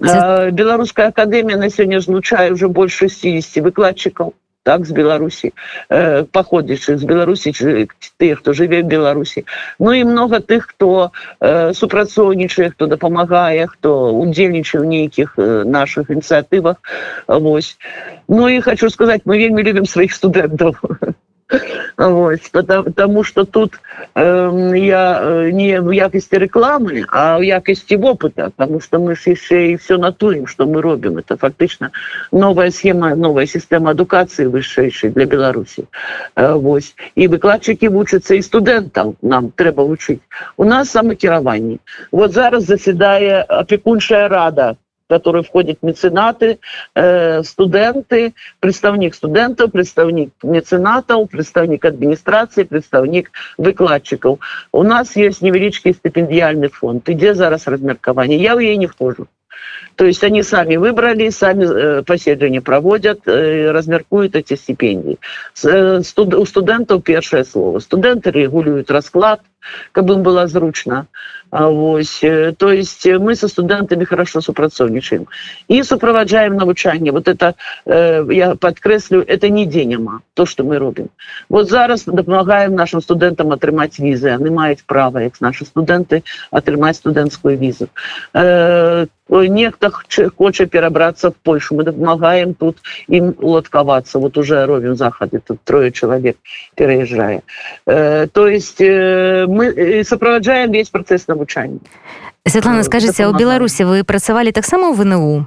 беларуская 0.00 1.08
академия 1.08 1.56
на 1.56 1.70
сегодня 1.70 2.00
злучае 2.00 2.52
уже 2.52 2.68
больше 2.68 3.08
60 3.08 3.62
выкладчиков 3.64 4.32
так 4.62 4.86
з 4.86 4.92
беларусі 4.92 5.52
э, 5.88 6.24
паходзячы 6.24 6.98
з 6.98 7.04
беларусі 7.04 7.52
тых 8.20 8.44
хто 8.44 8.52
жыве 8.52 8.82
в 8.82 8.86
беларусі 8.86 9.44
ну 9.78 9.92
і 9.96 10.04
много 10.04 10.40
тых 10.40 10.68
хто 10.68 11.10
э, 11.40 11.72
супрацоўнічае 11.72 12.70
хто 12.76 12.86
дапамагае 12.86 13.66
хто 13.66 14.12
удзельнічае 14.12 14.82
ў 14.82 14.86
нейкіх 14.86 15.34
э, 15.38 15.64
наших 15.64 16.10
ініцыятывах 16.10 16.84
Вось 17.28 17.78
ну 18.28 18.48
і 18.48 18.60
хочу 18.60 18.90
сказать 18.90 19.22
мы 19.24 19.38
вельмі 19.38 19.64
любім 19.64 19.86
сваіх 19.86 20.12
студэнтаў 20.12 20.76
Вот, 21.96 22.40
потому, 22.52 22.84
потому 22.84 23.24
что 23.24 23.44
тут 23.44 23.80
э, 24.14 24.72
я 24.76 25.50
не 25.50 25.80
в 25.80 25.90
якости 25.90 26.34
рекламы, 26.34 27.04
а 27.08 27.38
в 27.38 27.42
якости 27.42 27.94
опыта, 27.94 28.52
потому 28.54 28.80
что 28.80 28.98
мы 28.98 29.12
еще 29.12 29.72
и 29.72 29.76
все 29.76 29.96
натурим, 29.96 30.46
что 30.46 30.66
мы 30.66 30.82
робим. 30.82 31.18
Это 31.18 31.36
фактично 31.36 31.90
новая 32.30 32.70
схема, 32.70 33.14
новая 33.14 33.46
система 33.46 33.92
эдукации 33.92 34.46
высшейшей 34.46 35.10
для 35.10 35.24
Беларуси. 35.24 35.86
Э, 36.36 36.52
вот. 36.52 36.82
И 37.14 37.26
выкладчики 37.28 37.86
учатся, 37.86 38.34
и 38.34 38.42
студентам 38.42 39.16
нам 39.22 39.50
треба 39.50 39.80
учить. 39.82 40.20
У 40.56 40.64
нас 40.64 40.90
самокирование. 40.90 41.78
Вот 42.12 42.32
зараз 42.32 42.64
заседая 42.64 43.42
опекуншая 43.42 44.28
рада 44.28 44.76
который 45.08 45.42
входит 45.42 45.82
меценаты 45.82 46.58
э, 46.94 47.42
студенты 47.42 48.34
представник 48.60 49.14
студентов 49.14 49.72
представник 49.72 50.30
меценатов 50.42 51.30
представник 51.30 51.84
администрации 51.84 52.64
представник 52.64 53.30
выкладчиков. 53.56 54.38
У 54.72 54.82
нас 54.82 55.16
есть 55.16 55.42
невеличкий 55.42 55.94
стипендиальный 55.94 56.68
фонд 56.68 57.06
где 57.06 57.34
зараз 57.34 57.66
размеркование 57.66 58.40
я 58.40 58.54
в 58.54 58.58
ей 58.58 58.76
не 58.76 58.86
вхожу 58.86 59.26
то 59.98 60.04
есть 60.04 60.22
они 60.22 60.44
сами 60.44 60.76
выбрали 60.76 61.28
сами 61.30 61.64
э, 61.64 62.02
поседжание 62.04 62.60
проводят 62.60 63.26
э, 63.26 63.72
размеркуют 63.72 64.36
эти 64.36 64.54
стипендии. 64.54 65.18
Э, 65.64 66.00
у 66.16 66.46
студентов 66.46 67.02
первое 67.02 67.42
слово. 67.42 67.80
Студенты 67.80 68.30
регулируют 68.30 68.92
расклад 68.92 69.40
каб 69.92 70.10
им 70.10 70.22
было 70.22 70.46
зручно. 70.46 71.06
Вось, 71.50 72.20
то 72.20 72.70
есть 72.70 73.06
мы 73.06 73.34
со 73.34 73.48
студентами 73.48 74.04
хорошо 74.04 74.42
супрацоўнічаем 74.42 75.28
и 75.66 75.82
суправаджаем 75.82 76.56
навучанне 76.56 77.10
вот 77.10 77.26
это 77.26 77.54
я 77.86 78.54
подкрэслю 78.54 79.24
это 79.26 79.48
не 79.48 79.64
дзеняма 79.64 80.20
то 80.34 80.44
что 80.44 80.62
мы 80.62 80.78
робім 80.78 81.08
вот 81.48 81.70
зараз 81.70 82.04
дапамагаем 82.04 82.74
нашим 82.74 83.00
студентам 83.00 83.50
атрымаць 83.50 83.98
візы 83.98 84.28
они 84.28 84.50
маюць 84.50 84.84
права 84.84 85.22
як 85.22 85.40
наши 85.40 85.64
студенты 85.64 86.22
атрымаць 86.50 86.96
студэнцкую 86.96 87.56
візу 87.56 87.88
э, 88.34 89.06
нехта 89.88 90.30
хоча 90.36 90.66
перабрацца 90.66 91.30
в 91.30 91.34
польшу. 91.34 91.74
Мы 91.74 91.84
дапамагаем 91.84 92.54
тут 92.54 92.78
им 93.08 93.34
уладкавацца 93.38 94.18
вот 94.18 94.38
уже 94.38 94.66
робім 94.66 94.96
захады 94.96 95.40
тут 95.44 95.60
трое 95.64 95.90
чалавек 95.90 96.36
пераязджае 96.74 97.42
э, 97.86 98.26
то 98.32 98.48
есть 98.48 98.80
э, 98.80 99.46
мы 99.48 100.04
суправаджаем 100.04 100.72
весь 100.72 100.90
працэс 100.90 101.28
на 101.28 101.34
навучання 101.34 101.78
Святлана 102.46 102.82
скажите 102.82 103.26
у 103.26 103.32
беларусі 103.32 103.84
вы 103.84 104.04
працавалі 104.04 104.52
таксама 104.52 104.90
ў 104.90 104.96
вНУ? 104.96 105.46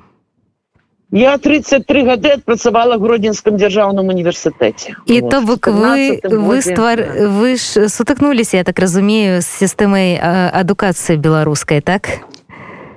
Я 1.12 1.38
33 1.38 2.04
гады 2.08 2.30
адпрацавала 2.40 2.96
гродзенском 2.96 3.58
дзяржаўным 3.58 4.08
універсітэце 4.08 4.96
і 5.06 5.22
вот, 5.22 5.32
то 5.32 5.42
бок 5.42 5.68
вы 5.68 6.22
вы 6.24 6.62
ствар 6.62 7.28
вы 7.28 7.56
ж 7.58 7.90
сутыкнуліся 7.90 8.58
я 8.58 8.64
так 8.64 8.80
разумею 8.80 9.42
з 9.42 9.48
сістэмай 9.48 10.16
адукацыі 10.18 11.18
беларускай 11.18 11.82
так 11.82 12.24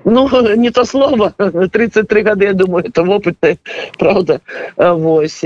Ну 0.10 0.56
не 0.56 0.72
то 0.72 0.86
слово 0.86 1.34
33 1.72 2.22
гады 2.22 2.46
я 2.46 2.54
думаю 2.54 2.86
это 2.86 3.04
опыты 3.04 3.58
правда 3.98 4.42
Вось 4.78 5.44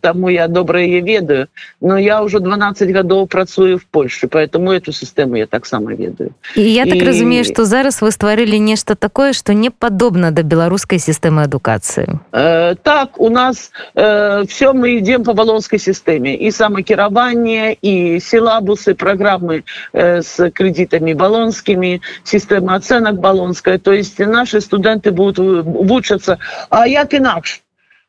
тому 0.00 0.28
я 0.28 0.48
добра 0.48 0.80
яе 0.80 1.00
ведаю 1.00 1.48
но 1.80 1.98
я 1.98 2.22
уже 2.22 2.40
12 2.40 2.90
гадоў 2.90 3.26
працую 3.26 3.78
в 3.78 3.84
Польше 3.84 4.28
поэтому 4.28 4.72
эту 4.72 4.92
сістэму 4.92 5.36
я 5.36 5.46
таксама 5.46 5.94
ведаю 5.94 6.30
і 6.56 6.72
я 6.72 6.84
так 6.84 6.96
і... 6.96 7.04
разумею 7.04 7.44
что 7.44 7.64
зараз 7.64 8.02
вы 8.02 8.10
стварылі 8.10 8.58
нешта 8.58 8.94
такое 8.94 9.32
что 9.32 9.54
не 9.54 9.70
падобна 9.70 10.30
да 10.30 10.42
беларускай 10.42 10.98
сістэмы 10.98 11.42
адукацыі 11.42 12.20
э, 12.32 12.74
так 12.82 13.20
у 13.20 13.30
нас 13.30 13.72
э, 13.94 14.44
все 14.46 14.72
мы 14.72 14.98
ідем 14.98 15.24
по 15.24 15.34
балонской 15.34 15.78
сістэме 15.78 16.34
і 16.34 16.50
самакіраванне 16.50 17.76
і 17.82 18.20
сілабусы 18.20 18.94
программы 18.94 19.64
э, 19.92 20.22
с 20.22 20.50
кредитами 20.50 21.14
балонскімі 21.14 22.00
сістэмы 22.24 22.74
ацэнак 22.76 23.18
балонская 23.18 23.57
украинская, 23.59 23.77
то 23.77 23.93
есть 23.93 24.19
наши 24.19 24.61
студенты 24.61 25.11
будут 25.11 25.37
вучаться. 25.37 26.39
А 26.69 26.87
як 26.87 27.13
инакше? 27.13 27.61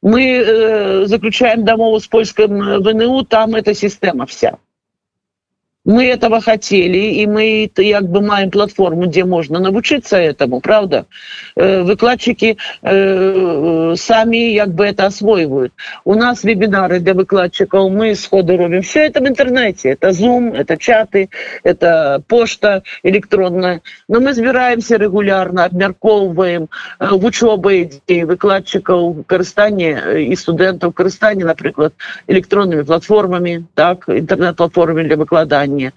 Мы 0.02 0.22
э, 0.22 1.06
заключаем 1.06 1.64
домову 1.64 2.00
с 2.00 2.06
польским 2.06 2.62
э, 2.62 2.78
ВНУ, 2.78 3.24
там 3.24 3.54
эта 3.54 3.74
система 3.74 4.24
вся 4.26 4.56
мы 5.90 6.06
этого 6.06 6.40
хотели 6.40 6.98
и 6.98 7.26
мы 7.26 7.70
як 7.76 8.04
бы 8.08 8.20
маем 8.20 8.50
платформу 8.50 9.06
где 9.06 9.24
можно 9.24 9.58
навучиться 9.58 10.16
этому 10.16 10.60
правда? 10.60 11.06
Э, 11.56 11.82
выкладчики 11.82 12.56
э, 12.82 13.94
сами 13.96 14.36
як 14.36 14.68
бы 14.68 14.86
это 14.86 15.06
освоивают. 15.06 15.72
У 16.04 16.14
нас 16.14 16.44
вебинары 16.44 17.00
для 17.00 17.14
выкладчиков 17.14 17.90
мы 17.90 18.14
сходу 18.14 18.56
робим. 18.56 18.82
Все 18.82 19.00
это 19.00 19.20
в 19.20 19.26
интернете. 19.26 19.90
Это 19.90 20.10
zoom 20.10 20.56
это 20.56 20.76
чаты 20.76 21.28
это 21.64 22.22
почта 22.28 22.82
электронная. 23.02 23.82
Но 24.08 24.20
мы 24.20 24.32
збираемся 24.32 24.96
регулярно 24.96 25.64
обмярковываем 25.64 26.68
э, 27.00 27.08
в 27.08 27.24
учебы 27.24 27.90
выкладчиков 28.08 29.26
карыстания 29.26 30.14
и 30.18 30.36
студентов 30.36 30.94
карыстания 30.94 31.44
напрыклад 31.44 31.94
электронными 32.28 32.82
платформами 32.82 33.66
так 33.74 34.08
интернет-платформами 34.08 35.02
для 35.02 35.16
выкладания 35.16 35.79
навучання 35.80 35.92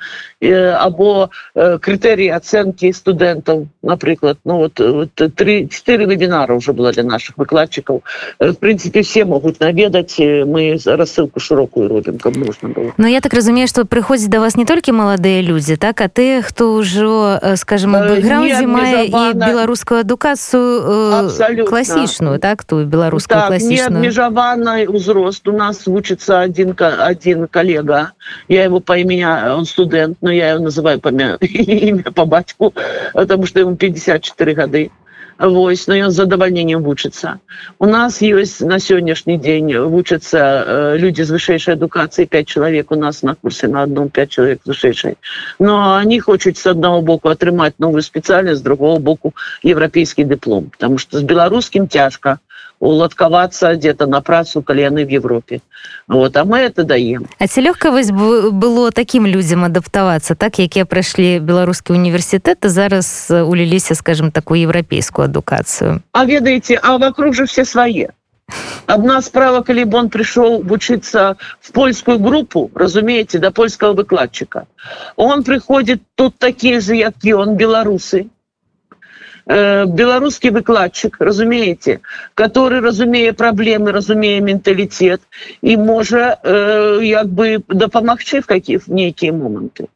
або 0.80 1.30
крытэрыі 1.56 2.34
ацэнкі 2.36 2.94
студэнтаў 2.94 3.68
напрыклад 3.84 4.38
ну 4.46 4.58
вот, 4.58 4.80
вот 4.80 5.14
три 5.36 5.70
четыре 5.70 6.06
вебінара 6.06 6.54
уже 6.54 6.74
было 6.74 6.92
для 6.92 7.04
наших 7.04 7.38
выкладчикаў 7.38 8.04
в 8.40 8.54
принципе 8.56 9.02
все 9.02 9.26
могуць 9.26 9.60
наведаць 9.60 10.20
мы 10.20 10.78
рассылку 10.86 11.40
широкую 11.40 11.90
робім 11.90 12.18
каб 12.20 12.38
можна 12.38 12.70
было. 12.70 12.94
Но 12.98 13.08
я 13.08 13.22
так 13.22 13.34
разумею 13.34 13.68
что 13.68 13.86
прыходзіць 13.86 14.30
до 14.30 14.40
вас 14.40 14.56
не 14.56 14.66
толькі 14.66 14.92
маладыя 14.92 15.42
людзі 15.42 15.76
так 15.76 16.02
а 16.02 16.08
ты 16.10 16.42
хто 16.42 16.76
ўжо 16.76 17.40
скажем 17.56 17.94
бэкграундзе 17.94 18.68
мае 18.68 19.08
і 19.08 19.34
беларускую 19.34 20.02
адукацыю 20.02 21.66
класічную 21.68 22.40
так 22.40 22.64
ту 22.64 22.84
беларускую 22.84 23.40
так, 23.40 23.48
класічную 23.48 24.02
межаванай 24.02 24.88
узрост. 24.88 25.48
У 25.48 25.52
нас 25.52 25.86
вучыцца 25.86 26.42
один 26.42 26.76
один 26.78 27.48
коллега. 27.48 28.14
Я 28.48 28.64
его 28.64 28.80
по 28.80 28.98
имени 28.98 29.24
он 29.64 29.66
студент, 29.66 30.18
но 30.22 30.32
я 30.32 30.52
его 30.52 30.64
называю 30.64 31.00
по 31.00 31.10
имя 31.42 32.04
по 32.04 32.26
батьку, 32.26 32.74
потому 33.14 33.46
что 33.46 33.60
ему 33.60 33.76
54 33.76 34.54
годы. 34.54 34.92
Вось, 35.40 35.88
но 35.88 35.96
ён 35.96 36.12
з 36.12 36.16
задавальненнем 36.16 36.84
вучыцца. 36.84 37.40
У 37.80 37.88
нас 37.90 38.22
ёсць 38.22 38.62
на 38.62 38.78
сённяшні 38.78 39.42
дзень 39.42 39.74
вучацца 39.90 40.38
э, 40.38 40.98
людзі 41.02 41.26
з 41.26 41.34
вышэйшай 41.34 41.74
адукацыі 41.74 42.30
5 42.30 42.48
чалавек 42.48 42.92
у 42.92 42.96
нас 42.96 43.24
на 43.24 43.34
курсе 43.34 43.68
на 43.68 43.82
одном 43.82 44.10
5 44.10 44.30
чалавек 44.30 44.62
вышэйшай. 44.64 45.18
Но 45.58 45.98
они 45.98 46.20
хочуць 46.20 46.62
з 46.62 46.68
аднаго 46.78 47.02
боку 47.02 47.34
атрымаць 47.34 47.74
новую 47.80 48.06
спецыяльнасць 48.06 48.62
з 48.62 48.62
другого 48.62 49.00
боку 49.00 49.34
еўрапейскі 49.66 50.24
дыплом, 50.24 50.70
потому 50.70 51.00
что 51.00 51.18
з 51.18 51.24
беларускім 51.24 51.90
цяжка 51.90 52.38
уладкавацца 52.84 53.76
где-то 53.76 54.06
на 54.08 54.22
працу 54.22 54.62
калі 54.62 54.82
яны 54.82 55.06
в 55.06 55.10
Европе. 55.10 55.62
Вот 56.08 56.36
а 56.38 56.44
мы 56.44 56.60
это 56.60 56.84
даем. 56.84 57.28
А 57.40 57.48
ці 57.48 57.62
лёгка 57.62 57.92
вось 57.92 58.12
было 58.12 58.92
таким 58.92 59.26
людзям 59.26 59.64
адаптавацца 59.64 60.36
так 60.36 60.60
якія 60.60 60.86
прайшлі 60.86 61.40
беларускі 61.40 61.94
універсітэт 61.94 62.60
зараз 62.62 63.32
уліліся 63.32 63.96
скажем 63.96 64.32
такую 64.32 64.68
еўрапейскую 64.68 65.26
адукацыю. 65.32 66.04
А 66.12 66.26
ведаеце 66.26 66.80
а 66.84 66.98
вокруг 66.98 67.34
же 67.34 67.46
все 67.46 67.66
свае. 67.66 68.12
Одна 68.88 69.22
справа 69.22 69.64
калі 69.64 69.86
б 69.86 69.98
он 69.98 70.10
пришел 70.10 70.62
вучыцца 70.62 71.36
в 71.62 71.72
польскую 71.72 72.20
группу 72.20 72.70
разумеете 72.76 73.40
до 73.40 73.52
польского 73.52 73.94
выкладчика 73.94 74.68
он 75.16 75.44
приходит 75.44 76.02
тут 76.16 76.36
такие 76.38 76.82
же 76.82 76.96
як 76.96 77.14
і 77.24 77.34
он 77.34 77.56
беларусы 77.56 78.28
э, 79.46 79.86
беларускі 79.86 80.50
выкладчык 80.50 81.18
разумееце 81.20 82.00
который 82.36 82.80
разумее 82.80 83.34
праблемы 83.34 83.92
разумее 83.92 84.42
менталітет 84.42 85.22
і 85.62 85.78
можа 85.78 86.38
э, 86.44 87.00
як 87.04 87.28
бы 87.28 87.64
дапамагчы 87.68 88.42
в 88.42 88.46
каких 88.46 88.88
нейкія 88.88 89.34
моманты 89.34 89.88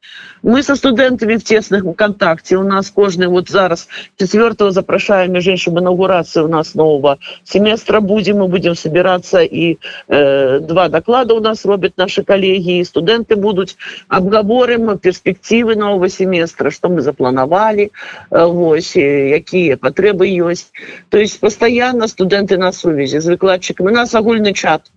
мы 0.44 0.64
со 0.64 0.76
студэнтамі 0.76 1.38
в 1.38 1.44
тесных 1.44 1.84
контакте 1.96 2.58
у 2.58 2.64
нас 2.64 2.90
кожны 2.90 3.28
вот 3.28 3.50
зараз 3.50 3.88
четвертого 4.18 4.72
запрашаем 4.72 5.32
меж 5.32 5.48
іншым 5.48 5.80
інаугурацыі 5.80 6.44
у 6.44 6.48
нас 6.48 6.76
нового 6.76 7.18
семестра 7.44 8.00
будем 8.00 8.38
мы 8.38 8.48
будем 8.48 8.76
собираться 8.76 9.42
і 9.42 9.78
э, 10.08 10.60
два 10.60 10.90
доклада 10.90 11.34
у 11.34 11.42
нас 11.42 11.66
робят 11.66 11.98
наши 11.98 12.24
коллеги 12.24 12.84
студенты 12.84 13.36
будуць 13.36 13.78
обговорым 14.08 14.98
перспективы 15.00 15.76
нового 15.76 16.10
семестра 16.10 16.72
что 16.72 16.90
мы 16.90 17.02
запланавалі 17.02 17.92
э, 18.32 18.46
Вось 18.58 18.96
якія 19.40 19.78
патрэбы 19.78 20.28
ёсць. 20.28 20.72
То 21.10 21.18
есть 21.18 21.40
постоянно 21.40 22.08
студенты 22.08 22.58
на 22.58 22.72
сувязі 22.72 23.20
з 23.20 23.38
выкладчиками. 23.38 23.92
У 23.92 23.96
нас 23.96 24.16
агульны 24.16 24.54
чат. 24.54 24.92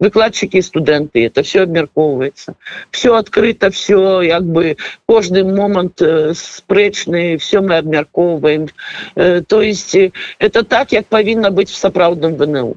Выкладчики 0.00 0.60
студенты. 0.60 1.26
Это 1.26 1.42
все 1.42 1.62
абмяркоўваецца 1.62 2.54
все 2.90 3.14
открыто 3.16 3.70
все 3.70 4.22
як 4.22 4.44
бы 4.44 4.76
кожны 5.06 5.44
момант 5.44 6.00
э, 6.00 6.32
спрэчны 6.34 7.36
все 7.38 7.60
мы 7.60 7.76
абмяркоўваем 7.78 8.68
э, 9.14 9.42
то 9.42 9.62
есть 9.62 9.94
э, 9.94 10.12
это 10.38 10.62
так 10.62 10.92
як 10.92 11.06
павінна 11.06 11.50
быть 11.50 11.70
в 11.70 11.74
сапраўдным 11.74 12.36
вНУ 12.36 12.76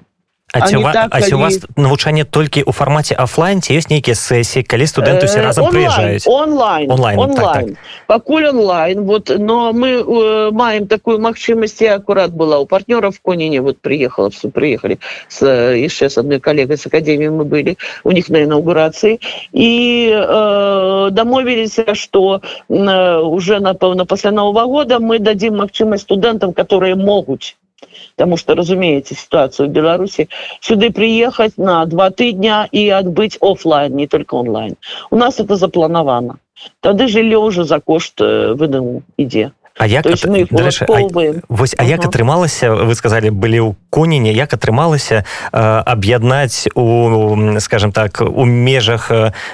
А, 0.54 0.68
ці, 0.68 0.78
ва, 0.78 0.94
так, 0.94 1.08
а 1.12 1.20
калі... 1.20 1.34
у 1.34 1.40
вас 1.44 1.60
навучанне 1.76 2.24
толькі 2.24 2.64
ў 2.64 2.72
фармаце 2.72 3.20
офлайн 3.20 3.60
ці 3.60 3.76
ёсць 3.76 3.92
нейкія 3.92 4.16
сесіі 4.16 4.64
калі 4.64 4.88
студэнты 4.88 5.28
усе 5.28 5.44
разам 5.44 5.68
прыязджаюць 5.68 6.24
онлайн 6.24 6.88
онлайн, 6.88 7.20
онлайн. 7.20 7.36
Так, 7.36 7.76
так. 7.76 8.08
пакуль 8.08 8.48
онлайн 8.48 9.04
вот 9.04 9.28
но 9.28 9.76
мы 9.76 10.00
э, 10.00 10.52
маем 10.56 10.88
такую 10.88 11.20
магчымасць 11.20 11.84
акурат 11.92 12.32
была 12.32 12.64
у 12.64 12.66
партнёров 12.66 13.20
коніне 13.20 13.60
вот 13.60 13.84
приехала 13.84 14.32
все 14.32 14.48
приехали 14.48 15.00
с 15.28 15.44
яшчэ 15.44 16.08
с 16.08 16.18
одной 16.18 16.40
коллегой 16.40 16.80
с 16.80 16.88
академіі 16.88 17.28
мы 17.28 17.44
былі 17.44 17.76
у 18.08 18.16
них 18.16 18.32
на 18.32 18.40
інаўгурацыі 18.48 19.20
і 19.52 19.72
э, 20.16 21.12
дамовіліся 21.12 21.92
что 21.92 22.40
э, 22.72 23.20
уже 23.20 23.60
напэўна 23.60 24.06
пасля 24.06 24.32
нового 24.32 24.64
года 24.64 25.04
мы 25.04 25.20
дадзім 25.20 25.60
магчымасць 25.60 26.08
студэнтам 26.08 26.54
которые 26.54 26.96
могуць 26.96 27.60
потому 28.16 28.38
что 28.38 28.56
разумеете 28.56 29.16
ситуацию 29.16 29.70
в 29.70 29.72
беларуси 29.72 30.30
сюда 30.62 30.90
приехать 30.90 31.58
на 31.58 31.86
два 31.86 32.10
тыдня 32.10 32.68
и 32.72 32.90
отбыть 32.90 33.38
офлайн 33.42 33.96
не 33.96 34.08
только 34.08 34.36
онлайн. 34.36 34.76
У 35.12 35.16
нас 35.16 35.40
это 35.40 35.56
запланавано 35.56 36.40
тады 36.80 37.08
жилье 37.08 37.38
уже 37.38 37.64
за 37.64 37.80
кошт 37.80 38.22
э, 38.22 38.54
выдуму 38.54 39.04
ідзе 39.18 39.52
А 39.78 39.86
як 39.86 40.06
рэч, 40.06 40.26
а, 40.26 41.42
вось 41.50 41.76
а 41.78 41.84
як 41.84 42.06
атрымалася 42.06 42.74
вы 42.74 42.96
сказали 42.96 43.30
былі 43.30 43.60
ў 43.62 43.76
коніне 43.94 44.34
як 44.34 44.50
атрымалася 44.54 45.22
аб'яднаць 45.54 46.66
у 46.74 47.38
скажем 47.62 47.92
так 47.92 48.22
у 48.22 48.46
межах 48.46 49.12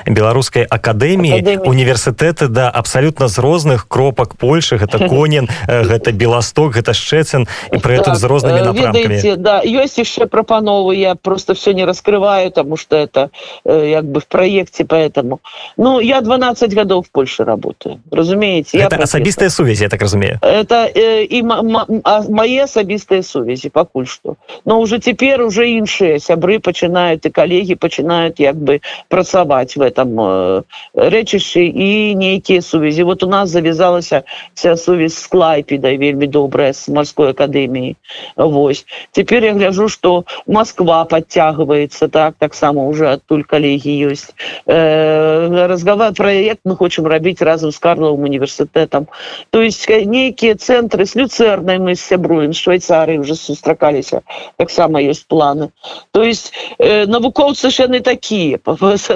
беларускай 0.07 0.63
акадэміі 0.63 1.67
універсітэты 1.67 2.47
да 2.47 2.71
абсалютна 2.71 3.27
з 3.27 3.37
розных 3.39 3.87
кропак 3.87 4.39
Польшы 4.39 4.79
гэта 4.79 5.03
конен 5.11 5.51
гэта 5.67 6.15
беласток 6.15 6.79
гэта 6.79 6.95
шчэцын 6.95 7.43
і 7.75 7.77
пры 7.83 7.99
этом 7.99 8.15
так, 8.15 8.23
з 8.23 8.23
рознымі 8.23 8.61
напрамкамі 8.63 9.35
да 9.35 9.59
ёсць 9.59 9.99
яшчэ 9.99 10.31
прапановы 10.31 10.95
я 10.95 11.15
просто 11.15 11.53
все 11.53 11.73
не 11.75 11.83
раскрываю 11.83 12.47
тому 12.51 12.77
что 12.77 12.95
это 12.95 13.29
як 13.67 14.07
бы 14.07 14.21
в 14.23 14.27
проекте 14.27 14.85
поэтому. 14.85 15.39
Ну 15.75 15.99
я 15.99 16.21
12 16.21 16.73
гадоў 16.73 17.03
в 17.03 17.09
Польше 17.11 17.43
работаю 17.43 17.99
разумееце 18.11 18.77
я 18.77 18.87
асабістая 18.87 19.49
сувязь 19.49 19.81
я 19.81 19.89
так 19.89 20.01
раз 20.01 20.12
разумею 20.12 20.38
это 20.42 20.90
э, 20.94 21.24
і 21.24 21.42
мои 21.42 22.58
асабістыя 22.58 23.22
сувязі 23.22 23.68
пакуль 23.68 24.06
что 24.06 24.36
но 24.64 24.80
уже 24.80 24.98
цяпер 24.98 25.42
уже 25.42 25.68
іншыя 25.68 26.18
сябры 26.18 26.58
пачынаюць 26.58 27.24
і 27.24 27.30
калегі 27.30 27.74
пачынаюць 27.74 28.38
як 28.38 28.56
бы 28.56 28.80
працаваць 29.08 29.76
в 29.76 29.82
этом 29.82 30.14
э, 30.18 30.62
рэчышчы 30.94 31.64
і 31.64 32.14
нейкія 32.14 32.62
сувязі 32.62 33.02
вот 33.02 33.22
у 33.22 33.28
нас 33.28 33.50
завязалася 33.50 34.22
вся 34.54 34.76
сувязь 34.76 35.16
с 35.16 35.26
клайпедай 35.26 35.96
вельмі 35.96 36.26
добрая 36.26 36.72
с 36.72 36.88
морской 36.88 37.30
акадэміі 37.30 37.96
Вось 38.36 38.86
теперь 39.12 39.44
я 39.44 39.52
гляжу 39.52 39.88
что 39.88 40.24
Москва 40.46 41.04
подтягивается 41.04 42.08
так 42.08 42.34
таксама 42.38 42.84
уже 42.84 43.12
адтуль 43.12 43.42
калегі 43.42 44.12
ёсць 44.12 44.34
э, 44.66 45.66
разговор 45.66 46.12
проект 46.14 46.60
мы 46.64 46.76
хочем 46.76 47.06
рабіць 47.06 47.42
разом 47.42 47.72
с 47.72 47.78
карловым 47.78 48.24
універсітэтом 48.24 49.06
то 49.50 49.62
есть 49.62 49.86
нейкія 50.05 50.55
цэнтры 50.55 51.05
с 51.05 51.15
люцэрнай 51.15 51.79
мы 51.79 51.95
сябруем 51.95 52.53
швейцарыі 52.53 53.19
уже 53.19 53.35
сустракаліся 53.35 54.21
таксама 54.57 55.01
есть 55.01 55.27
планы. 55.27 55.69
То 56.11 56.23
есть 56.23 56.53
э, 56.77 57.05
навукоўцы 57.05 57.69
ж 57.69 57.87
яны 57.87 58.01
такія 58.01 58.59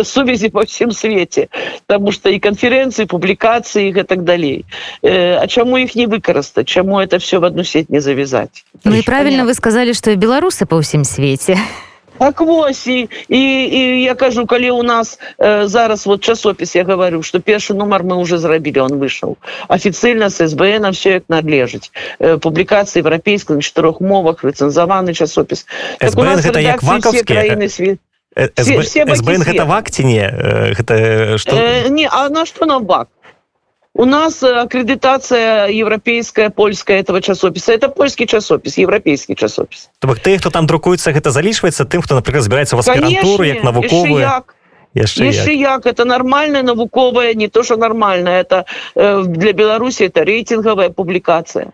сувязі 0.04 0.50
по 0.50 0.65
всем 0.65 0.91
свеце 0.91 1.47
потому 1.86 2.12
что 2.12 2.30
і 2.30 2.39
конференцыі 2.39 3.06
публікацыі 3.06 3.89
і 3.89 4.04
так 4.04 4.23
далей 4.23 4.65
э, 5.04 5.38
А 5.38 5.47
чаму 5.47 5.78
іх 5.78 5.95
не 5.95 6.08
выкарыстаць 6.08 6.67
чаму 6.67 7.00
это 7.00 7.19
все 7.19 7.39
в 7.39 7.43
одну 7.43 7.63
сеть 7.63 7.89
не 7.89 8.00
завязать? 8.02 8.65
Ну 8.84 8.95
і 8.95 9.02
правильно 9.02 9.45
вы 9.45 9.54
сказали 9.54 9.93
что 9.93 10.12
і 10.12 10.15
беларусы 10.15 10.65
по 10.65 10.78
ўсім 10.78 11.04
свеце 11.04 11.58
Так 12.19 12.41
вось 12.41 12.88
і, 12.88 13.10
і, 13.30 13.41
і 13.63 14.01
я 14.01 14.15
кажу 14.15 14.45
калі 14.45 14.71
у 14.71 14.84
нас 14.84 15.19
э, 15.38 15.67
зараз 15.67 16.06
вот 16.06 16.23
часопіс 16.23 16.75
я 16.75 16.84
говорю 16.84 17.23
что 17.23 17.39
першы 17.39 17.73
нумар 17.73 18.03
мы 18.03 18.15
уже 18.15 18.38
зрабілі 18.38 18.80
он 18.80 18.93
выйшаў. 18.99 19.38
Офіцыйна 19.67 20.30
с 20.30 20.47
сбн 20.47 20.91
все 20.91 21.10
як 21.10 21.23
надлежыць. 21.30 21.91
Э, 22.19 22.38
публікацыі 22.38 23.01
еўрапейскай 23.01 23.56
на 23.56 23.62
чатырох 23.62 24.01
мовах 24.01 24.43
рэцэнзаваны 24.43 25.13
часопіс. 25.13 25.65
Так, 25.99 26.12
краіны 27.23 27.69
свет 27.69 27.99
СБН 28.38 29.41
гэта 29.41 29.65
вак 29.65 29.89
ці 29.89 30.06
не 30.06 30.30
гэта 30.77 31.38
што 31.41 31.58
э, 31.58 31.89
не 31.89 32.06
а 32.06 32.30
на 32.30 32.45
што 32.45 32.69
нам 32.69 32.86
бак 32.86 33.10
У 33.98 34.06
нас 34.06 34.44
э, 34.44 34.54
аккредитация 34.54 35.70
европейская, 35.70 36.52
польская 36.52 37.00
этого 37.00 37.20
часописа. 37.20 37.74
Это 37.74 37.90
польский 37.90 38.28
часопис, 38.28 38.78
европейский 38.78 39.36
часопис. 39.36 39.90
То 40.00 40.08
бок 40.08 40.20
ты, 40.20 40.38
хто 40.38 40.52
там 40.52 40.68
друкуецца, 40.68 41.12
гэта 41.12 41.32
залічваецца 41.32 41.84
тым, 41.90 42.06
хто, 42.06 42.14
напрыклад, 42.14 42.46
збіраецца 42.46 42.78
ў 42.78 42.80
аспірантуру, 42.86 43.44
як 43.44 43.64
навуковы. 43.64 44.22
Яшчэ 44.94 45.34
як. 45.34 45.50
як 45.50 45.86
это 45.86 46.06
нормальная 46.06 46.64
навуковая 46.64 47.34
не 47.34 47.50
то 47.50 47.64
что 47.64 47.76
нормальная 47.78 48.42
это 48.42 48.66
э, 48.96 49.24
для 49.26 49.54
беларуси 49.54 50.04
это 50.04 50.24
рейтинговая 50.24 50.90
публикация 50.90 51.74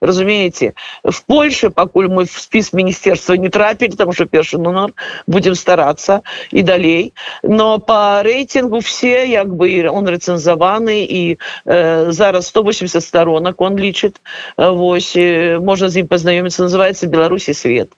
разумеете 0.00 0.72
в 1.04 1.20
польше 1.24 1.70
пакуль 1.70 2.08
мы 2.08 2.24
в 2.24 2.30
спіс 2.30 2.72
міністерства 2.72 3.36
не 3.36 3.48
трапілі 3.48 3.90
потому 3.90 4.12
что 4.12 4.26
першы 4.26 4.58
номер 4.58 4.92
будем 5.26 5.54
стараться 5.54 6.20
і 6.50 6.62
далей. 6.62 7.12
Но 7.42 7.78
по 7.80 8.22
рейтингу 8.22 8.78
все 8.78 9.26
як 9.26 9.48
бы 9.48 9.88
он 9.88 10.08
рэцэнзаваны 10.08 11.04
і 11.04 11.38
э, 11.66 12.10
зараз 12.12 12.46
180 12.46 13.04
сторонок 13.04 13.60
он 13.60 13.76
лічыць 13.76 14.20
Вось 14.56 15.16
можна 15.60 15.88
з 15.88 16.00
ім 16.00 16.06
пазнаёміцца 16.06 16.64
называется 16.64 17.06
беларусі 17.06 17.54
свет 17.54 17.88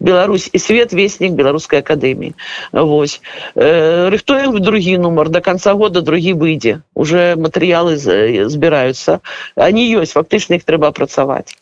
Беларусь 0.00 0.48
і 0.52 0.58
свет 0.58 0.92
вестнік 0.92 1.32
беларускай 1.32 1.80
акадэміі. 1.80 2.34
Вось. 2.72 3.20
Рыхтуем 3.54 4.58
другі 4.60 4.98
нумар. 4.98 5.28
До 5.28 5.40
конца 5.40 5.74
года 5.74 6.00
другі 6.00 6.34
выйдзе. 6.34 6.82
Уже 6.94 7.34
матэрыялы 7.36 7.96
збіраюцца. 7.96 9.20
Они 9.56 9.88
ёсць 9.94 10.14
фактычна 10.14 10.60
іх 10.60 10.64
трэба 10.64 10.92
працаваць 10.92 11.56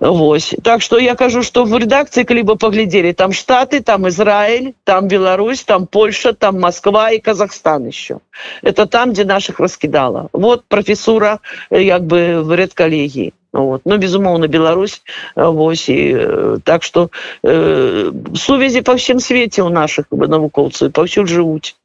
Вось. 0.00 0.54
Так 0.62 0.82
что 0.82 0.98
я 0.98 1.14
кажу 1.14 1.42
что 1.42 1.64
в 1.64 1.78
редакции 1.78 2.24
калі 2.24 2.42
бы 2.42 2.56
поглядели 2.56 3.12
там 3.12 3.32
штаты 3.32 3.80
там 3.80 4.08
Израиль 4.08 4.74
там 4.84 5.08
Беларусь 5.08 5.62
там 5.62 5.86
Польша 5.86 6.32
там 6.32 6.60
Москва 6.60 7.10
и 7.10 7.18
Казахстан 7.18 7.86
еще 7.86 8.18
это 8.62 8.86
там 8.86 9.12
где 9.12 9.24
наших 9.24 9.60
раскидала 9.60 10.28
вот 10.32 10.64
профессура 10.64 11.40
як 11.70 12.04
бы 12.04 12.42
в 12.42 12.54
редколлегии 12.54 13.32
Вот. 13.52 13.82
Ну, 13.84 13.98
безумоўна, 13.98 14.48
Беларусь, 14.48 15.02
вось, 15.36 15.88
і, 15.88 16.16
так 16.64 16.82
што 16.82 17.10
э, 17.44 18.08
сувязі 18.34 18.80
па 18.80 18.96
ўсім 18.96 19.20
свеце 19.20 19.60
ў 19.60 19.68
нашых 19.68 20.08
навукоўцаў 20.08 20.88
паўсюль 20.88 21.28
жывуць. 21.28 21.76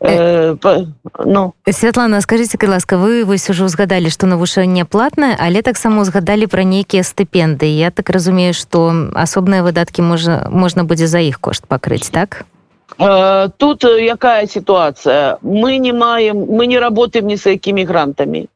Э, 0.00 0.56
па, 0.56 0.88
ну. 1.20 1.52
Святлана, 1.68 2.24
скажыце, 2.24 2.56
калі 2.56 2.80
ласка, 2.80 2.96
вы 2.96 3.28
вось 3.28 3.44
ужо 3.52 3.68
ўзгадалі, 3.68 4.08
што 4.08 4.24
навушэнне 4.24 4.88
платнае, 4.88 5.36
але 5.36 5.60
таксама 5.60 6.00
ўзгадалі 6.00 6.48
пра 6.48 6.64
нейкія 6.64 7.04
стыпендыі. 7.04 7.76
Я 7.76 7.92
так 7.92 8.08
разумею, 8.08 8.56
што 8.56 9.12
асобныя 9.12 9.60
выдаткі 9.60 10.00
можна, 10.00 10.48
можна 10.48 10.88
будзе 10.88 11.12
за 11.12 11.20
іх 11.20 11.44
кошт 11.44 11.68
пакрыць, 11.68 12.08
так? 12.08 12.48
Э, 12.96 13.52
тут 13.52 13.84
якая 13.84 14.48
ситуация? 14.48 15.36
Мы 15.44 15.76
не 15.76 15.92
маем, 15.92 16.48
мы 16.48 16.66
не 16.66 16.80
работаем 16.80 17.28
ни 17.28 17.36
с 17.36 17.44
якімі 17.44 17.84
грантами 17.84 18.48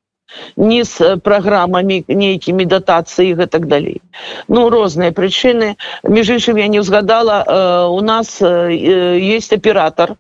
не 0.57 0.85
з 0.85 1.16
праграмамі 1.16 2.05
нейкімі 2.09 2.64
датацыі 2.64 3.35
і 3.35 3.47
так 3.47 3.66
далей 3.66 4.01
ну 4.49 4.71
розныя 4.71 5.12
прычыны 5.12 5.75
між 6.05 6.31
іншым 6.38 6.59
я 6.59 6.69
не 6.69 6.81
ўзгадала 6.81 7.45
э, 7.45 7.87
у 7.88 8.01
нас 8.01 8.38
э, 8.43 8.75
есть 9.19 9.53
аператор 9.53 10.16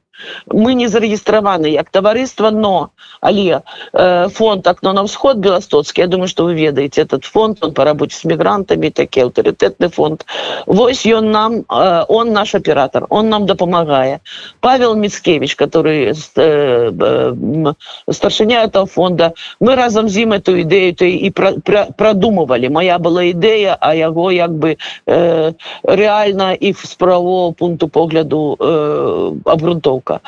мы 0.46 0.74
не 0.74 0.88
зарегістраваны 0.88 1.66
як 1.66 1.90
таварыства 1.90 2.50
но 2.50 2.90
але 3.20 3.62
э, 3.92 4.28
фонд 4.28 4.66
окно 4.66 4.92
на 4.92 5.02
ўсход 5.02 5.36
беластоцкі 5.36 6.00
Я 6.00 6.06
думаю 6.06 6.28
что 6.28 6.44
вы 6.44 6.54
ведаеце 6.54 7.02
этот 7.02 7.24
фонд. 7.24 7.58
Он 7.60 7.72
по 7.72 7.84
работе 7.84 8.16
с 8.16 8.24
мігрантами 8.24 8.90
такі 8.90 9.20
аўтарытэтны 9.20 9.88
фонд. 9.88 10.24
Вось 10.66 11.06
ён 11.06 11.30
нам 11.30 11.52
э, 11.68 12.04
он 12.08 12.32
наш 12.32 12.54
оператор. 12.54 13.06
Он 13.08 13.28
нам 13.28 13.46
дапамагае 13.46 14.20
Павел 14.60 14.94
мицкевич 14.94 15.56
который 15.56 16.12
э, 16.12 16.14
э, 16.36 17.72
старшыня 18.10 18.64
этого 18.64 18.86
фонда 18.86 19.34
мы 19.60 19.76
разом 19.76 20.08
з 20.08 20.24
ім 20.24 20.32
эту 20.32 20.56
ідэю 20.56 20.94
то 20.94 21.04
і 21.04 21.30
пра, 21.30 21.52
пра, 21.64 21.88
продумывали. 21.96 22.68
Моя 22.68 22.98
была 22.98 23.22
ідэя 23.24 23.76
а 23.80 23.94
яго 23.94 24.30
як 24.32 24.50
бы 24.50 24.76
э, 25.06 25.52
реально 25.82 26.52
і 26.52 26.72
справо 26.72 27.52
пункту 27.52 27.88
погляду 27.88 28.56
э, 28.58 29.32
абгрунтоўка 29.44 30.09
штука. 30.10 30.20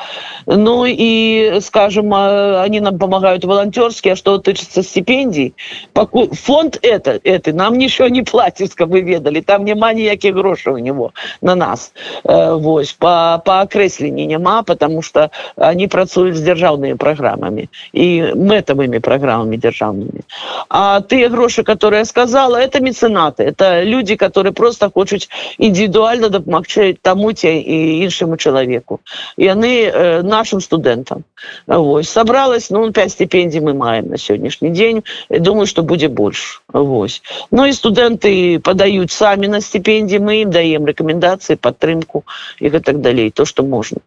Ну 0.45 0.85
и, 0.87 1.59
скажем, 1.61 2.13
они 2.13 2.79
нам 2.79 2.97
помогают 2.97 3.43
волонтерски, 3.43 4.09
а 4.09 4.15
что 4.15 4.37
тычется 4.37 4.83
стипендий, 4.83 5.53
фонд 5.93 6.79
это, 6.81 7.19
это 7.23 7.53
нам 7.53 7.77
ничего 7.77 8.07
не 8.07 8.21
платит, 8.23 8.75
как 8.75 8.87
вы 8.93 9.01
ведали, 9.01 9.41
там 9.41 9.65
нема 9.65 9.93
никаких 9.93 10.35
грошей 10.35 10.73
у 10.73 10.77
него 10.77 11.11
на 11.41 11.55
нас. 11.55 11.91
Э, 12.23 12.53
вот, 12.53 12.95
по, 12.99 13.41
по 13.45 13.61
окреслению 13.61 14.27
нема, 14.27 14.63
потому 14.63 15.01
что 15.01 15.31
они 15.55 15.87
працуют 15.87 16.35
с 16.37 16.41
державными 16.41 16.93
программами 16.93 17.69
и 17.93 18.31
метовыми 18.35 18.99
программами 18.99 19.57
державными. 19.57 20.21
А 20.69 21.01
те 21.01 21.29
гроши, 21.29 21.63
которые 21.63 21.99
я 21.99 22.05
сказала, 22.05 22.57
это 22.57 22.79
меценаты, 22.81 23.43
это 23.43 23.83
люди, 23.83 24.15
которые 24.15 24.53
просто 24.53 24.91
хотят 24.93 25.29
индивидуально 25.57 26.29
допомогти 26.29 26.97
тому 27.01 27.31
и 27.31 28.03
іншему 28.03 28.37
человеку. 28.37 29.01
И 29.37 29.47
э, 29.81 30.21
нашим 30.21 30.61
студентам 30.61 31.23
Вось. 31.67 32.09
собралось 32.09 32.69
ну 32.69 32.91
5 32.91 33.11
стипендий 33.11 33.59
мы 33.59 33.73
маем 33.73 34.09
на 34.09 34.17
сегодняшний 34.17 34.69
день 34.69 35.03
думаю 35.29 35.65
что 35.65 35.83
будет 35.83 36.11
больше 36.11 36.59
Вось. 36.71 37.21
ну 37.51 37.65
и 37.65 37.71
студенты 37.73 38.59
подают 38.59 39.11
сами 39.11 39.47
на 39.47 39.61
стипендии 39.61 40.17
мы 40.17 40.41
им 40.41 40.51
даем 40.51 40.85
рекомендации 40.85 41.55
подтрымку 41.55 42.25
и 42.59 42.69
так 42.69 43.01
далее 43.01 43.31
то 43.31 43.45
что 43.45 43.63
можно 43.63 43.99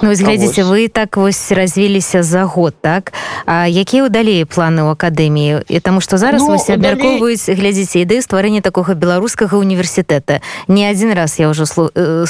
Ну, 0.00 0.14
глядзіце 0.14 0.64
вы 0.64 0.88
так 0.88 1.16
вось 1.16 1.52
развіліся 1.52 2.22
за 2.22 2.44
год 2.44 2.74
так? 2.80 3.12
А 3.44 3.68
якія 3.68 4.08
далей 4.08 4.48
планы 4.48 4.88
ў 4.88 4.96
акадэміі? 4.96 5.68
І 5.68 5.80
таму 5.84 6.00
што 6.00 6.16
зараз 6.16 6.42
ну, 6.42 6.56
вось 6.56 6.70
абмяркоўваюць 6.72 7.44
далей... 7.44 7.60
глядзіце 7.60 8.00
ідэю 8.08 8.24
стварэння 8.24 8.64
такога 8.64 8.96
беларускага 8.96 9.60
універсітэта 9.60 10.40
не 10.68 10.88
адзін 10.88 11.12
раз 11.12 11.36
я 11.36 11.52
ўжо 11.52 11.68
слу... 11.68 11.92
Э, 11.92 12.24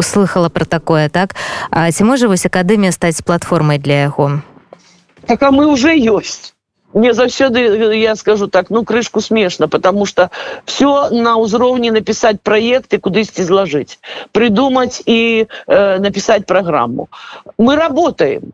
слыхала 0.00 0.48
пра 0.48 0.64
такое 0.64 1.12
так? 1.12 1.36
А 1.70 1.92
ці 1.92 2.08
можа 2.08 2.32
вось 2.32 2.46
акадэмія 2.48 2.96
стаць 2.96 3.20
платформай 3.20 3.76
для 3.76 4.08
яго? 4.08 4.40
Так 5.26 5.42
а 5.42 5.50
мы 5.52 5.66
уже 5.68 5.92
ёсць 5.92 6.55
мне 6.94 7.12
заўсёды 7.12 7.58
я 7.96 8.16
скажу 8.16 8.46
так 8.46 8.70
ну 8.70 8.84
крышку 8.84 9.20
смешно 9.20 9.68
потому 9.68 10.06
что 10.06 10.30
все 10.64 11.10
на 11.10 11.36
узроўні 11.36 11.90
написать 11.90 12.40
проекты 12.42 12.98
кудысьці 12.98 13.42
изложить 13.42 13.98
придумать 14.32 15.02
и 15.06 15.46
э, 15.66 15.98
написать 15.98 16.46
программу. 16.46 17.08
Мы 17.58 17.76
работаем 17.76 18.52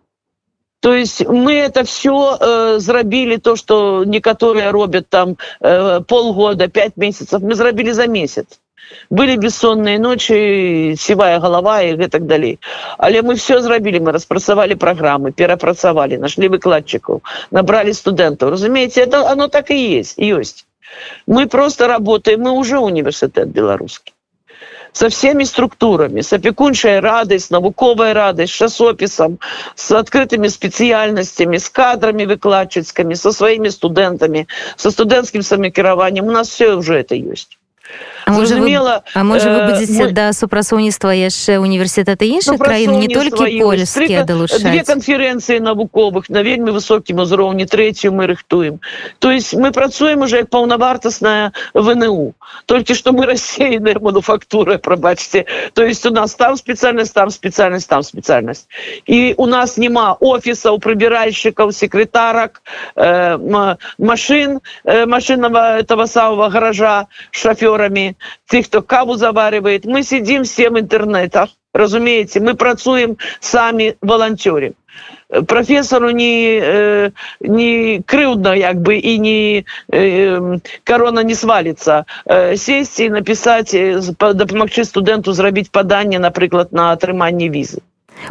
то 0.83 0.93
есть 0.93 1.25
мы 1.29 1.53
это 1.55 1.85
все 1.85 2.37
э, 2.41 2.79
зрабілі 2.81 3.39
то 3.39 3.55
что 3.57 4.05
некаторые 4.05 4.71
робят 4.71 5.09
там 5.09 5.37
э, 5.61 6.01
полгода 6.01 6.69
пять 6.69 6.97
месяцев 6.97 7.41
мы 7.43 7.55
зрабілі 7.55 7.93
за 7.93 8.07
месяц. 8.07 8.47
Были 9.09 9.37
бессонные 9.37 9.99
ночи 9.99 10.97
сівая 10.99 11.39
голова 11.39 11.83
и 11.83 12.09
так 12.09 12.27
далей 12.27 12.59
але 12.99 13.23
мы 13.23 13.35
все 13.35 13.63
зрабілі 13.63 14.01
мы 14.01 14.13
распрацавали 14.13 14.75
программы 14.75 15.31
перапрацавали 15.31 16.17
нашли 16.17 16.49
выкладчиков 16.49 17.21
набрали 17.51 17.93
студентов. 17.93 18.51
Разумеете 18.51 19.03
это 19.03 19.31
оно 19.31 19.49
так 19.49 19.71
и 19.71 19.99
есть 19.99 20.19
есть. 20.19 20.67
Мы 21.29 21.47
просто 21.47 21.87
работаем 21.87 22.41
мы 22.41 22.51
уже 22.51 22.79
университет 22.79 23.49
беларусский 23.49 24.15
со 24.93 25.09
всеми 25.09 25.45
структурами 25.45 26.21
с 26.21 26.33
опекуншей 26.33 27.01
радость 27.01 27.51
навуковая 27.51 28.15
радость 28.15 28.53
часописом 28.53 29.39
с 29.75 29.91
открытыми 29.93 30.49
специальностями 30.49 31.57
с 31.57 31.69
кадрами 31.69 32.25
выкладчицкими 32.25 33.15
со 33.15 33.33
своими 33.33 33.69
студентами 33.69 34.47
со 34.77 34.91
студэнцким 34.91 35.43
самокіраванием 35.43 36.27
у 36.27 36.31
нас 36.31 36.49
все 36.49 36.75
уже 36.75 36.99
это 36.99 37.15
есть 38.27 38.49
зразумела 38.49 39.05
А 39.15 39.25
можа 39.25 39.51
вы 39.51 39.73
будзеце 39.73 40.07
мы... 40.07 40.13
да 40.13 40.33
супрацоўніцтва 40.33 41.13
яшчэ 41.13 41.59
універсітэты 41.59 42.27
іншых 42.27 42.59
краін 42.59 42.99
не 42.99 43.09
толькі 43.09 43.61
польскія 43.61 44.25
далучаць 44.25 44.87
канферэнцыі 44.87 45.61
навуковых 45.61 46.29
на 46.29 46.43
вельмі 46.43 46.73
высокім 46.73 47.23
узроўні 47.23 47.67
трэцюю 47.67 48.13
мы 48.13 48.27
рыхтуем. 48.27 48.81
То 49.19 49.31
есть 49.31 49.55
мы 49.55 49.73
працуем 49.73 50.23
уже 50.23 50.45
як 50.45 50.51
паўнавартасная 50.51 51.53
вНУ. 51.75 52.35
Толькі 52.67 52.95
што 52.95 53.13
мы 53.13 53.27
рассеянная 53.33 53.99
мануфактура 54.01 54.79
прабачце 54.79 55.47
то 55.73 55.85
есть 55.85 56.05
у 56.07 56.11
нас 56.11 56.35
там 56.35 56.57
спецыяльнасць 56.57 57.13
там 57.13 57.31
спецыяльнасць 57.31 57.87
там 57.87 58.03
спецыяльнасць 58.03 58.67
і 59.07 59.35
у 59.37 59.47
нас 59.47 59.77
няма 59.77 60.17
офісаў 60.21 60.79
прыбіральшчыкаў 60.79 61.73
секретарак 61.73 62.63
э, 62.97 63.39
машин 63.99 64.61
э, 64.85 65.07
машинного 65.07 65.79
этого 65.79 66.07
самого 66.07 66.49
гаража 66.49 67.07
шафёрами 68.13 68.17
тех 68.49 68.67
кто 68.67 68.83
каву 68.83 69.17
заваривает 69.17 69.85
мы 69.85 70.03
сидим 70.03 70.45
всем 70.45 70.79
интернетах 70.79 71.51
разумеете 71.75 72.41
мы 72.41 72.55
працуем 72.55 73.17
сами 73.41 73.97
волонтерим 74.03 74.75
профессору 75.47 76.11
не 76.11 76.61
э, 76.63 77.11
не 77.41 78.03
крыўдно 78.03 78.55
як 78.55 78.77
бы 78.77 78.97
и 78.97 79.19
не 79.19 79.65
э, 79.91 80.59
корона 80.85 81.21
не 81.25 81.35
свалится. 81.35 82.05
Э, 82.27 82.57
сесть 82.57 83.01
и 83.01 83.09
написать 83.09 83.73
дапамагчы 83.73 84.85
студэнту 84.85 85.33
зрабіць 85.33 85.71
паданне 85.71 86.19
напрыклад 86.19 86.73
на 86.73 86.93
атрыманне 86.93 87.49
візы 87.49 87.81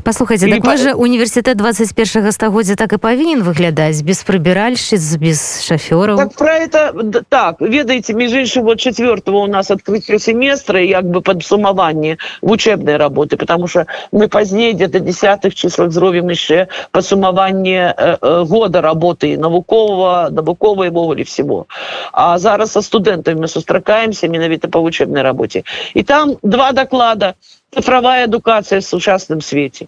паслухайце 0.03 0.49
так 0.49 0.63
па... 0.63 0.77
же 0.77 0.93
універсітэт 0.93 1.57
21 1.57 2.31
стагоддзя 2.31 2.75
так 2.75 2.93
і 2.93 2.97
павінен 2.97 3.43
выглядаць 3.43 4.01
без 4.03 4.23
прыбіральшчыц 4.23 5.17
без 5.17 5.63
шафёраў 5.65 6.17
так, 6.17 6.33
про 6.35 6.53
это 6.65 6.93
так 7.29 7.61
ведаеце 7.61 8.13
між 8.13 8.33
іншым 8.33 8.63
вот 8.63 8.79
четвертого 8.79 9.43
у 9.43 9.47
нас 9.47 9.71
открытие 9.71 10.19
семестра 10.19 10.81
як 10.81 11.05
бы 11.05 11.21
падсумаванне 11.21 12.17
вучебной 12.41 12.97
работы 12.97 13.37
потому 13.37 13.67
что 13.67 13.85
мы 14.11 14.27
пазней 14.27 14.73
где-то 14.73 14.99
десятых 14.99 15.55
числах 15.55 15.91
зробім 15.91 16.29
яшчэ 16.29 16.67
падсумаванне 16.91 17.93
э, 17.97 18.17
э, 18.21 18.43
года 18.43 18.81
работы 18.81 19.37
навукового 19.37 20.29
навуковой 20.31 20.91
мовалі 20.91 21.23
всего. 21.23 21.65
А 22.11 22.37
зараз 22.37 22.71
со 22.71 22.81
студэнтами 22.81 23.41
мы 23.41 23.47
сустракаемся 23.47 24.27
менавіта 24.27 24.67
по 24.67 24.81
вучебной 24.81 25.21
работе. 25.21 25.63
И 25.93 26.03
там 26.03 26.37
два 26.41 26.71
доклада 26.71 27.33
цифровая 27.73 28.25
адукация 28.25 28.81
в 28.81 28.85
сучасным 28.85 29.41
свете. 29.41 29.87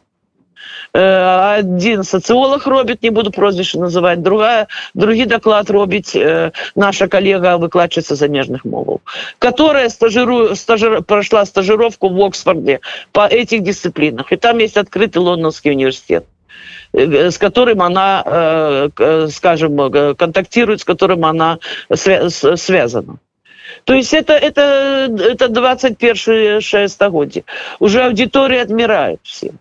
Э, 0.93 1.56
один 1.58 2.04
социолог 2.04 2.67
робит 2.67 3.02
не 3.02 3.10
буду 3.10 3.32
прозвище 3.32 3.80
называть 3.80 4.22
другая 4.22 4.67
другие 4.93 5.26
доклад 5.26 5.69
робить 5.72 6.15
э, 6.15 6.52
наша 6.76 7.08
коллега 7.08 7.58
выкладчица 7.58 8.15
замежных 8.15 8.63
мовов 8.63 9.02
которая 9.39 9.89
стажирую 9.89 10.56
стажир 10.56 11.02
прошла 11.02 11.46
стажировку 11.46 12.10
в 12.10 12.22
оксфорде 12.22 12.80
по 13.12 13.26
этих 13.28 13.63
дисциплинах. 13.63 14.32
И 14.32 14.36
там 14.36 14.60
есть 14.60 14.78
открытый 14.78 15.22
лондонский 15.22 15.72
университет 15.72 16.26
э, 16.93 17.32
с 17.32 17.38
которым 17.39 17.82
она 17.82 18.89
скажем 19.30 20.15
контактирует 20.15 20.82
с 20.82 20.86
которым 20.86 21.26
она 21.26 21.58
связана 21.91 23.17
То 23.84 23.94
есть 23.94 24.14
это, 24.14 24.34
это, 24.34 25.10
это 25.20 25.50
21 25.50 26.90
стагоддзе. 26.90 27.44
Уже 27.80 28.04
аудитории 28.04 28.60
отмирают 28.60 29.20
все. 29.24 29.52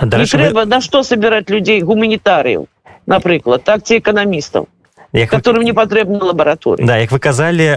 Не 0.00 0.26
трэба 0.26 0.60
вы... 0.60 0.64
на 0.66 0.80
что 0.80 1.02
собирать 1.02 1.50
людей 1.50 1.82
гуманітарыяў, 1.82 2.68
напрыклад, 3.06 3.64
так 3.64 3.82
ці 3.82 3.98
эканамістаў 3.98 4.68
як 5.12 5.30
которым 5.30 5.64
не 5.64 5.72
патрэбна 5.72 6.20
лабараторы 6.20 6.84
да 6.84 6.96
як 6.98 7.10
вы 7.10 7.18
казалі 7.18 7.64
э, 7.64 7.76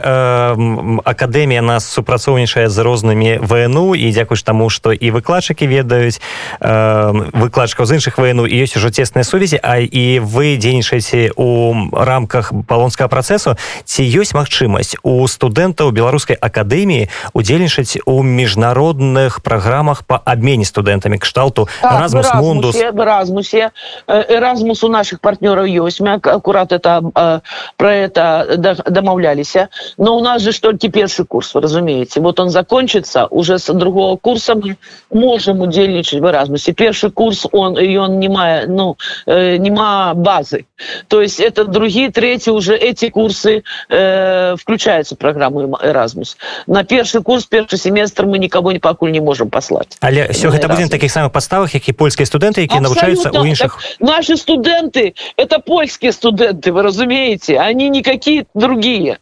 акадэмія 1.06 1.62
нас 1.62 1.88
супрацоўнічае 1.88 2.68
з 2.68 2.78
рознымі 2.84 3.40
вну 3.40 3.96
і 3.96 4.12
дзякуюш 4.12 4.44
таму 4.44 4.68
што 4.70 4.92
і 4.92 5.12
выкладчыкі 5.12 5.64
ведаюць 5.64 6.20
э, 6.60 7.32
выкладчыкаў 7.32 7.86
з 7.88 7.92
іншых 7.96 8.20
вну 8.20 8.44
і 8.44 8.56
ёсць 8.60 8.76
ужо 8.76 8.92
цесныя 8.92 9.24
сувязі 9.24 9.64
а 9.64 9.80
і 9.80 10.20
вы 10.20 10.60
дзейнічаеце 10.60 11.32
у 11.40 11.72
рамках 11.96 12.52
палонскага 12.68 13.08
працэсу 13.08 13.56
ці 13.88 14.02
ёсць 14.04 14.36
магчымасць 14.36 15.00
у 15.04 15.24
студэнтаў 15.24 15.96
беларускай 15.96 16.36
акадэміі 16.36 17.08
удзельнічаць 17.32 18.04
у 18.04 18.24
міжнародных 18.24 19.40
праграмах 19.40 20.04
по 20.04 20.20
абмене 20.20 20.68
студэнтамі 20.68 21.16
кшталту 21.16 21.72
так, 21.80 21.96
размус 21.96 22.28
мундус 22.36 22.76
размусе 22.76 23.72
размус 24.08 24.84
у 24.84 24.90
наших 24.92 25.24
партнёраў 25.24 25.64
ёсць 25.64 26.04
акурат 26.04 26.76
это 26.76 27.00
Э, 27.22 27.40
про 27.78 27.94
это 27.94 28.56
домовлялись. 28.88 29.56
Но 29.98 30.18
у 30.18 30.22
нас 30.22 30.42
же 30.42 30.60
только 30.60 30.90
первый 30.90 31.26
курс, 31.26 31.54
вы 31.54 31.62
разумеете. 31.62 32.20
Вот 32.20 32.40
он 32.40 32.50
закончится, 32.50 33.28
уже 33.28 33.58
с 33.58 33.74
другого 33.74 34.18
курса 34.18 34.56
мы 34.56 34.78
можем 35.12 35.62
удельничать 35.62 36.20
в 36.20 36.26
Эразмусе. 36.26 36.74
Первый 36.74 37.12
курс, 37.12 37.48
он, 37.52 37.78
и 37.78 37.96
он 37.98 38.20
нема, 38.20 38.62
ну, 38.68 38.98
э, 39.26 39.58
нема 39.58 40.14
базы. 40.14 40.66
То 41.08 41.22
есть 41.22 41.40
это 41.40 41.66
другие, 41.66 42.12
третьи 42.12 42.52
уже 42.52 42.76
эти 42.76 43.10
курсы 43.10 43.64
э, 43.90 44.56
включаются 44.58 45.16
в 45.16 45.18
программу 45.18 45.78
Эразмус. 45.82 46.38
На 46.68 46.84
первый 46.84 47.24
курс, 47.24 47.46
первый 47.46 47.78
семестр 47.78 48.26
мы 48.26 48.40
никого 48.40 48.72
не 48.72 48.80
покуль 48.80 49.12
не 49.12 49.22
можем 49.22 49.50
послать. 49.50 49.98
Але 50.02 50.32
все 50.32 50.50
это 50.50 50.68
будет 50.68 50.86
на 50.86 50.90
таких 50.90 51.12
самых 51.12 51.32
подставах, 51.32 51.72
как 51.72 51.88
и 51.88 51.94
польские 51.94 52.26
студенты, 52.26 52.68
которые 52.68 52.88
обучаются 52.88 53.32
у 53.32 53.46
інших. 53.46 53.80
Наши 54.00 54.38
студенты, 54.38 55.14
это 55.36 55.60
польские 55.60 56.12
студенты, 56.12 56.72
вы 56.72 56.84
разумеете 56.84 57.11
разумеете, 57.12 57.60
они 57.60 57.90
не 57.90 58.02
какие 58.02 58.46
другие. 58.54 59.20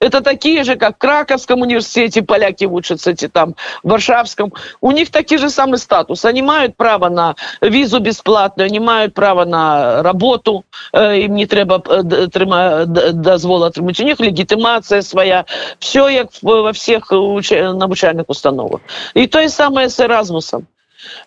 Это 0.00 0.20
такие 0.20 0.64
же, 0.64 0.76
как 0.76 0.96
в 0.96 0.98
Краковском 0.98 1.60
университете 1.60 2.22
поляки 2.22 2.64
учатся, 2.64 3.10
эти 3.10 3.28
там 3.28 3.54
в 3.82 3.90
Варшавском. 3.90 4.52
У 4.80 4.90
них 4.90 5.10
такие 5.10 5.38
же 5.38 5.50
самый 5.50 5.78
статус. 5.78 6.24
Они 6.24 6.40
имеют 6.40 6.76
право 6.76 7.08
на 7.08 7.34
визу 7.60 8.00
бесплатную, 8.00 8.66
они 8.66 8.78
имеют 8.78 9.14
право 9.14 9.44
на 9.44 10.02
работу, 10.02 10.64
э, 10.92 11.20
им 11.20 11.34
не 11.34 11.46
треба 11.46 11.82
э, 11.86 12.02
дозвола 13.12 13.66
отримать. 13.66 14.00
У 14.00 14.04
них 14.04 14.20
легитимация 14.20 15.02
своя. 15.02 15.44
Все 15.78 16.08
как 16.08 16.28
во 16.42 16.72
всех 16.72 17.10
навчальных 17.10 18.28
установах. 18.28 18.80
И 19.14 19.26
то 19.26 19.40
же 19.40 19.48
самое 19.48 19.88
с 19.88 20.00
Эразмусом. 20.00 20.66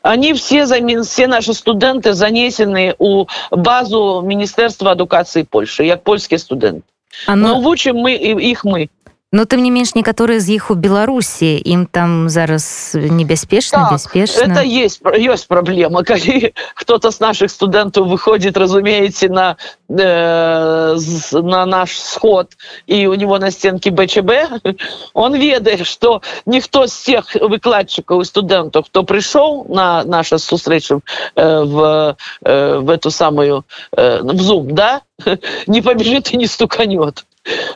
Они 0.02 0.34
все, 0.34 0.66
все 0.66 1.28
наши 1.28 1.54
студенты 1.54 2.14
занесены 2.14 2.96
у 2.98 3.26
базу 3.52 4.22
Министерства 4.24 4.92
адукации 4.92 5.44
Польши, 5.44 5.88
как 5.90 6.04
польские 6.04 6.40
студенты. 6.40 6.84
Оно... 7.28 7.56
Но 7.56 7.62
вучим 7.62 7.98
мы 7.98 8.14
их 8.14 8.64
мы. 8.64 8.90
но 9.35 9.45
тым 9.45 9.63
не 9.63 9.71
менш 9.71 9.95
некаторыя 9.95 10.43
з 10.43 10.59
іх 10.59 10.71
у 10.71 10.75
беларусі 10.75 11.55
ім 11.63 11.87
там 11.87 12.29
зараз 12.29 12.95
небяспечна 12.99 13.87
так, 13.87 13.93
бяспечна 13.95 14.43
это 14.43 14.63
есть 14.67 15.03
ёсць 15.07 15.47
праблема 15.47 16.03
калі 16.03 16.51
кто-то 16.75 17.11
з 17.15 17.21
наших 17.21 17.51
студэнтаў 17.55 18.11
выходит 18.11 18.59
разумееце 18.59 19.31
на 19.31 19.57
э, 19.89 20.99
на 21.43 21.67
наш 21.67 21.95
сход 22.01 22.59
і 22.87 23.07
у 23.07 23.15
него 23.15 23.39
на 23.39 23.51
стенке 23.51 23.91
бчб 23.91 24.31
он 25.15 25.39
ведае 25.39 25.85
что 25.85 26.23
ніхто 26.47 26.87
з 26.87 26.95
тех 26.99 27.31
выкладчыкаў 27.39 28.23
і 28.23 28.27
студэнтаў 28.27 28.83
хто 28.83 29.07
прыйшоў 29.07 29.71
на 29.71 30.03
наша 30.03 30.39
сустрэчу 30.39 31.03
э, 31.37 31.63
в 31.63 32.17
э, 32.43 32.79
в 32.83 32.91
эту 32.91 33.11
самую 33.11 33.65
э, 33.95 34.23
в 34.23 34.41
зуб 34.43 34.73
да 34.73 35.03
не 35.67 35.83
побежит 35.83 36.33
и 36.33 36.37
не 36.37 36.47
стуканет 36.47 37.25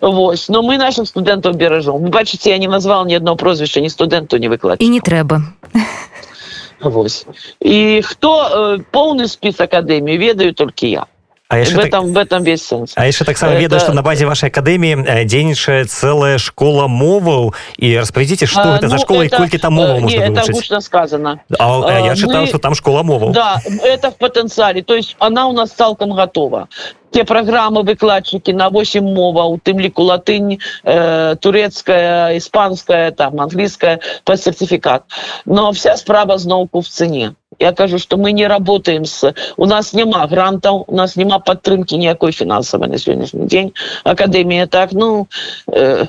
Вось 0.01 0.49
но 0.49 0.61
мы 0.61 0.77
нашим 0.77 1.05
студэнтам 1.05 1.53
беражом 1.53 2.09
бачыце 2.09 2.49
я 2.49 2.57
не 2.57 2.67
назвал 2.67 3.05
ні 3.05 3.17
одно 3.17 3.35
прозвішча 3.35 3.81
ні 3.81 3.89
студэнту 3.89 4.37
не 4.37 4.49
выклад 4.49 4.81
і 4.81 4.89
не 4.89 4.99
трэба 4.99 5.41
Вось 6.79 7.25
і 7.59 8.01
хто 8.01 8.31
э, 8.47 8.83
поўны 8.91 9.27
спіс 9.27 9.59
акадэміі 9.59 10.17
ведаю 10.17 10.53
толькі 10.53 10.89
я 10.89 11.05
А 11.51 11.63
в, 11.63 11.73
так... 11.73 11.85
этом, 11.85 12.13
в 12.13 12.17
этом 12.17 12.43
весь 12.43 12.63
сенс. 12.63 12.93
А 12.95 13.07
яшчэ 13.07 13.25
таксама 13.25 13.53
это... 13.53 13.61
ведаю, 13.61 13.81
што 13.81 13.93
на 13.93 14.03
базе 14.03 14.29
вашай 14.29 14.53
акадэміі 14.53 15.01
э, 15.01 15.25
дзейнічае 15.25 15.89
цэлая 15.89 16.37
школа 16.37 16.85
моваў. 16.85 17.57
І 17.81 17.97
распрадзіце 17.97 18.45
што 18.45 18.61
а, 18.61 18.77
гэта 18.77 18.85
ну, 18.85 18.93
за 18.93 18.99
школа 19.01 19.25
это... 19.25 19.33
і 19.33 19.37
колькі 19.41 19.57
там 19.57 19.73
моваў 19.73 20.05
не, 20.05 20.13
это 20.13 20.45
гучна 20.45 20.77
сказано. 20.79 21.41
А, 21.57 21.65
а, 21.65 22.05
я 22.05 22.13
чытаў, 22.13 22.45
мы... 22.45 22.47
што 22.53 22.59
там 22.61 22.77
школа 22.77 23.01
моваў. 23.01 23.33
Да 23.33 23.57
это 23.81 24.11
в 24.11 24.17
потенциале. 24.21 24.83
То 24.83 24.93
есть 24.93 25.15
она 25.17 25.47
у 25.47 25.53
нас 25.53 25.71
цалкам 25.71 26.13
готова. 26.13 26.69
Те 27.09 27.23
программы 27.23 27.81
выкладчики 27.81 28.51
на 28.51 28.69
8 28.69 29.01
мова 29.01 29.49
у 29.49 29.57
тым 29.57 29.79
ліку 29.81 30.03
латынь 30.03 30.59
э, 30.83 31.35
турецкая 31.41 32.37
испанская 32.37 33.09
там 33.09 33.41
английская 33.41 33.99
по 34.23 34.37
сертификат 34.37 35.05
но 35.45 35.71
вся 35.71 35.97
справа 35.97 36.37
зноўку 36.37 36.81
в 36.81 36.87
цене 36.87 37.33
я 37.59 37.71
кажу 37.71 37.99
что 37.99 38.17
мы 38.17 38.31
не 38.31 38.47
работаем 38.47 39.05
с 39.05 39.33
у 39.57 39.65
нас 39.65 39.93
няма 39.93 40.25
грантаў 40.27 40.85
у 40.87 40.95
нас 40.95 41.15
няма 41.15 41.39
падтрымки 41.39 41.97
ніякой 41.97 42.31
фінансавай 42.31 42.89
на 42.89 42.97
сённяшні 42.97 43.45
дзень 43.45 43.71
академія 44.03 44.65
так 44.67 44.93
ну 44.93 45.27
э, 45.67 46.07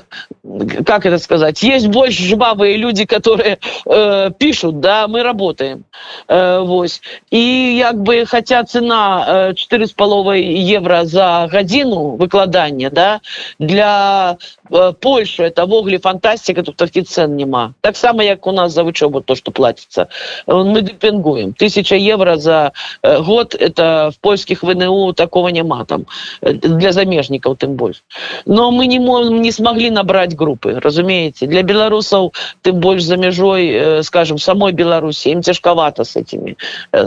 как 0.85 1.05
это 1.05 1.19
сказать 1.19 1.63
есть 1.63 1.87
больш 1.87 2.17
жбавые 2.17 2.77
люди 2.77 3.05
которые 3.05 3.57
э, 3.85 4.31
пишут 4.37 4.79
да 4.79 5.07
мы 5.07 5.23
работаем. 5.23 5.83
Э, 6.27 6.59
Вось 6.59 7.01
і 7.31 7.75
як 7.75 7.95
бы 7.95 8.25
хотя 8.25 8.63
цена 8.63 9.53
четыре 9.55 9.83
э, 9.83 9.87
з 9.87 9.91
паловай 9.91 10.41
евро 10.75 11.05
за 11.05 11.47
гадзіну 11.51 12.15
выкладання 12.15 12.89
да 12.89 13.19
для 13.59 14.37
Польша 14.99 15.43
это 15.43 15.65
вогуле 15.65 15.99
фантастика 15.99 16.63
тут 16.63 16.75
такі 16.75 17.01
цен 17.01 17.35
няма 17.35 17.73
таксама 17.81 18.23
як 18.23 18.47
у 18.47 18.51
нас 18.51 18.73
за 18.73 18.83
вучобу 18.83 19.21
то 19.21 19.35
что 19.35 19.51
платится. 19.51 20.07
Мы 20.47 20.81
депингуем 20.81 21.53
тысяча 21.53 21.95
евро 21.95 22.37
за 22.37 22.71
год 23.03 23.55
это 23.55 24.11
в 24.15 24.19
польских 24.19 24.63
вНУ 24.63 25.13
такого 25.13 25.49
няма 25.49 25.85
там 25.85 26.05
для 26.41 26.91
замежников 26.91 27.57
тым 27.57 27.75
больш 27.75 28.03
но 28.45 28.71
мы 28.71 28.87
не 28.87 28.99
можем 28.99 29.41
не 29.41 29.51
смогли 29.51 29.89
набрать 29.89 30.35
группы 30.35 30.79
разумеете? 30.79 31.47
Для 31.47 31.63
беларусаў 31.63 32.33
тым 32.61 32.79
больш 32.79 33.03
за 33.03 33.17
мяжой 33.17 34.03
скажем 34.03 34.37
самой 34.37 34.71
беларуси 34.71 35.29
им 35.29 35.41
тяжковато 35.41 36.03
с 36.03 36.15
этими 36.15 36.55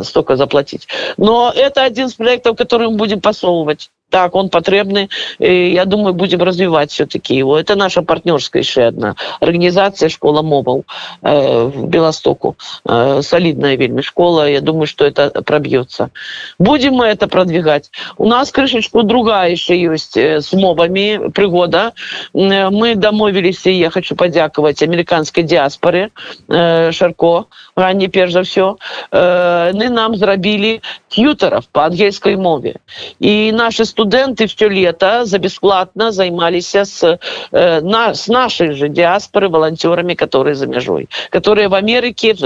столько 0.02 0.36
заплатить. 0.36 0.88
Но 1.16 1.52
это 1.54 1.82
один 1.82 2.06
из 2.06 2.14
проектов 2.14 2.56
который 2.56 2.88
мы 2.88 2.96
будем 2.96 3.20
посовывать 3.20 3.90
так 4.10 4.34
он 4.34 4.48
патрэбны 4.48 5.08
я 5.38 5.84
думаю 5.84 6.14
будем 6.14 6.42
развивать 6.42 6.90
все-таки 6.90 7.34
его. 7.34 7.58
Это 7.58 7.74
наша 7.74 8.02
партнерская 8.02 8.62
еще 8.62 8.82
одна 8.82 9.16
организация 9.40 10.08
школа 10.08 10.42
мобл 10.42 10.84
э, 11.22 11.64
в 11.64 11.86
белостоку. 11.86 12.56
Э, 12.88 13.22
солидная 13.22 13.76
вельмі 13.76 14.02
школа. 14.02 14.48
Я 14.48 14.60
думаю 14.60 14.86
что 14.86 15.04
это 15.04 15.42
пробьется 15.42 16.10
будем 16.58 16.94
мы 16.94 17.06
это 17.06 17.28
продвигать. 17.28 17.90
У 18.16 18.26
нас 18.26 18.50
крышечку 18.50 19.02
другая 19.02 19.50
еще 19.50 19.80
есть 19.80 20.16
э, 20.16 20.40
с 20.40 20.52
мобами 20.52 21.30
пригода. 21.30 21.92
Э, 22.34 22.70
мы 22.70 22.94
домовились 22.94 23.66
и 23.66 23.72
я 23.72 23.90
хочу 23.90 24.16
подяковать 24.16 24.82
американской 24.82 25.42
диаспоре 25.42 26.10
э, 26.48 26.92
шарко 26.92 27.46
ранее 27.76 28.08
перш 28.08 28.32
за 28.32 28.42
все 28.42 28.76
э, 29.10 29.72
нам 29.94 30.16
зрабілі 30.16 30.80
тьютеров 31.08 31.66
по 31.66 31.84
ангельской 31.84 32.36
мове. 32.36 32.74
И 33.20 33.52
наши 33.52 33.84
студенты 33.94 34.46
все 34.48 34.68
лето 34.68 35.24
за 35.24 35.38
бесплатно 35.38 36.10
займались 36.10 36.74
с, 36.74 37.18
э, 37.52 37.80
на, 37.80 38.14
с 38.14 38.26
нашей 38.26 38.72
же 38.72 38.88
диаспоры 38.88 39.48
волонтерами, 39.48 40.14
которые 40.14 40.56
за 40.56 40.66
межой, 40.66 41.08
которые 41.30 41.68
в 41.68 41.74
Америке 41.74 42.36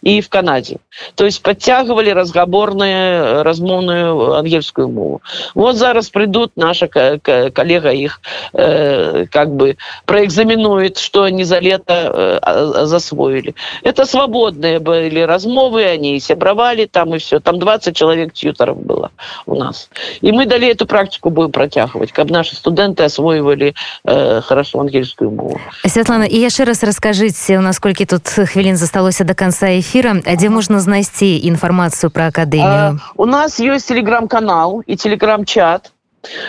и 0.00 0.20
в 0.22 0.28
Канаде. 0.30 0.78
То 1.14 1.26
есть 1.26 1.42
подтягивали 1.42 2.10
разговорную, 2.10 3.42
размовную 3.42 4.36
ангельскую 4.36 4.88
мову. 4.88 5.20
Вот 5.54 5.76
зараз 5.76 6.08
придут, 6.08 6.52
наша 6.56 6.88
коллега 6.88 7.90
их 7.90 8.20
э, 8.54 9.26
как 9.30 9.54
бы 9.54 9.76
проэкзаменует, 10.06 10.96
что 10.96 11.24
они 11.24 11.44
за 11.44 11.58
лето 11.58 12.40
э, 12.42 12.86
засвоили. 12.86 13.54
Это 13.82 14.06
свободные 14.06 14.78
были 14.78 15.20
размовы, 15.20 15.84
они 15.84 16.18
сябровали 16.20 16.86
там 16.86 17.14
и 17.14 17.18
все. 17.18 17.38
Там 17.40 17.58
20 17.58 17.94
человек 17.94 18.32
тьютеров 18.32 18.78
было 18.78 19.10
у 19.44 19.56
нас. 19.56 19.90
И 20.22 20.32
мы 20.32 20.46
дали 20.46 20.68
эту 20.68 20.85
практику 20.86 21.30
будем 21.30 21.52
протягивать, 21.52 22.12
как 22.12 22.30
наши 22.30 22.56
студенты 22.56 23.04
освоивали 23.04 23.74
э, 24.04 24.40
хорошо 24.40 24.80
ангельскую 24.80 25.30
мову. 25.30 25.60
Светлана, 25.84 26.24
и 26.24 26.38
еще 26.38 26.64
раз 26.64 26.82
расскажите, 26.82 27.58
у 27.58 27.60
нас 27.60 27.76
сколько 27.76 28.06
тут 28.06 28.26
хвилин 28.28 28.76
засталось 28.76 29.18
до 29.18 29.34
конца 29.34 29.78
эфира, 29.78 30.22
а 30.24 30.34
где 30.34 30.48
можно 30.48 30.82
найти 30.86 31.48
информацию 31.48 32.10
про 32.10 32.26
Академию? 32.26 32.66
А, 32.66 32.94
у 33.16 33.24
нас 33.24 33.58
есть 33.58 33.88
телеграм-канал 33.88 34.82
и 34.86 34.96
телеграм-чат. 34.96 35.92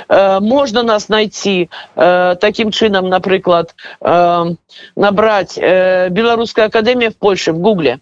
Э, 0.09 0.39
можно 0.39 0.83
нас 0.83 1.09
найти 1.09 1.69
э, 1.95 2.35
таким 2.39 2.71
чином, 2.71 3.09
например, 3.09 3.67
э, 4.01 4.45
набрать 4.95 5.57
э, 5.57 6.09
Белорусская 6.09 6.65
академия 6.65 7.11
в 7.11 7.17
Польше 7.17 7.51
в 7.51 7.59
Гугле. 7.59 7.99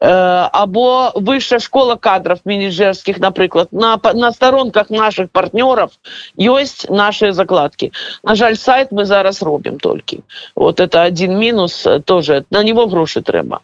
Або 0.00 1.12
высшая 1.14 1.58
школа 1.58 1.96
кадров 1.96 2.40
менеджерских 2.44 3.18
напрыклад 3.18 3.72
на 3.72 4.00
на 4.14 4.32
сторонках 4.32 4.90
наших 4.90 5.30
партнеров 5.30 5.90
есть 6.36 6.90
наши 6.90 7.32
закладки. 7.32 7.92
На 8.22 8.34
жаль 8.34 8.56
сайт 8.56 8.92
мы 8.92 9.04
зараз 9.04 9.42
робим 9.42 9.78
только. 9.78 10.16
Вот 10.54 10.80
это 10.80 11.02
один 11.02 11.38
минус 11.38 11.86
тоже. 12.04 12.44
На 12.50 12.62
него 12.62 12.86
гроши 12.86 13.22
трэба 13.22 13.60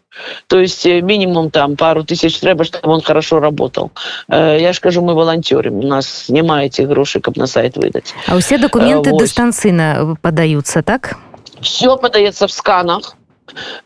то 0.46 0.58
есть 0.58 0.84
минимум 0.84 1.50
там 1.50 1.76
пару 1.76 2.04
тысяч 2.04 2.38
трэба 2.38 2.64
чтобы 2.64 2.92
он 2.92 3.00
хорошо 3.00 3.40
работал. 3.40 3.90
Я 4.28 4.72
скажу 4.74 5.02
мы 5.02 5.14
волонтерим. 5.14 5.78
У 5.78 5.82
нас 5.82 6.24
снимаете 6.26 6.86
гроши 6.86 7.20
как 7.20 7.36
на 7.36 7.46
сайт 7.46 7.76
выдать. 7.76 8.14
А 8.26 8.38
все 8.38 8.58
документы 8.58 9.10
вот. 9.10 9.22
дистанцийно 9.22 10.16
подаются 10.20 10.82
так? 10.82 11.16
Все 11.60 11.96
подается 11.96 12.46
в 12.46 12.52
сканах 12.52 13.16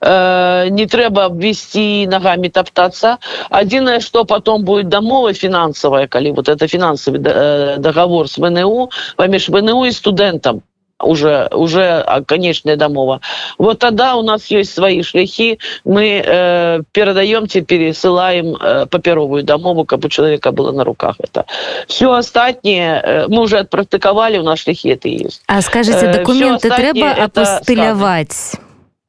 э, 0.01 0.69
не 0.71 0.87
трэба 0.87 1.25
обвести 1.25 2.07
ногами 2.07 2.49
топтаться. 2.49 3.19
Одиное 3.51 4.01
что 4.01 4.25
потом 4.25 4.65
будет 4.65 4.89
домова 4.89 5.33
финансовая 5.33 6.09
коли 6.09 6.31
вот 6.31 6.49
это 6.49 6.69
финансовый 6.69 7.21
э, 7.25 7.77
договор 7.79 8.29
с 8.29 8.39
вНУ 8.39 8.91
помеж 9.17 9.49
вНУ 9.49 9.85
и 9.85 9.91
студентам 9.91 10.63
уже 11.03 11.49
уже 11.53 12.05
конечная 12.27 12.77
домова 12.77 13.21
вот 13.59 13.79
тогда 13.79 14.17
у 14.17 14.23
нас 14.23 14.47
есть 14.47 14.75
свои 14.75 15.03
шляхи. 15.03 15.59
Мы 15.85 16.23
э, 16.25 16.81
передаемте 16.93 17.61
пересылаем 17.61 18.57
э, 18.57 18.87
папяровую 18.87 19.43
домову 19.43 19.85
как 19.85 20.05
у 20.05 20.09
человека 20.09 20.53
было 20.53 20.73
на 20.73 20.85
руках 20.85 21.17
это. 21.19 21.47
Все 21.89 22.13
остатнее 22.13 23.01
э, 23.03 23.27
мы 23.29 23.43
уже 23.43 23.59
отпрактыковали 23.59 24.39
у 24.39 24.43
нас 24.43 24.61
шляхи 24.61 24.89
это 24.89 25.09
есть. 25.09 25.43
А 25.47 25.61
скажите 25.63 26.07
э, 26.07 26.19
документы 26.19 26.69
э, 26.69 26.77
трэба 26.77 27.11
апостыляваць 27.13 28.55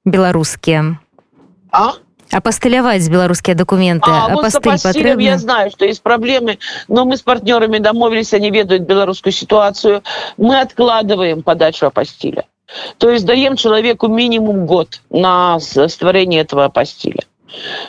беларускія 0.06 0.98
а? 1.72 1.94
Апостыляваць 2.32 3.08
беларускія 3.10 3.56
документы 3.56 4.10
а, 4.10 4.30
вот 4.30 4.46
я 5.20 5.38
знаю 5.38 5.72
что 5.72 5.86
есть 5.86 6.02
проблемы 6.02 6.58
но 6.88 7.06
мы 7.06 7.18
с 7.18 7.22
партнерами 7.22 7.78
домовились 7.78 8.34
они 8.34 8.50
ведают 8.52 8.84
белорусскую 8.84 9.34
ситуацию. 9.34 10.04
Мы 10.38 10.60
откладываем 10.60 11.44
подачу 11.44 11.86
апостиля. 11.86 12.46
То 12.98 13.10
есть 13.12 13.26
даем 13.26 13.56
человеку 13.56 14.08
минимум 14.08 14.66
год 14.66 15.02
на 15.10 15.60
створение 15.60 16.42
этого 16.42 16.66
апостиля 16.66 17.22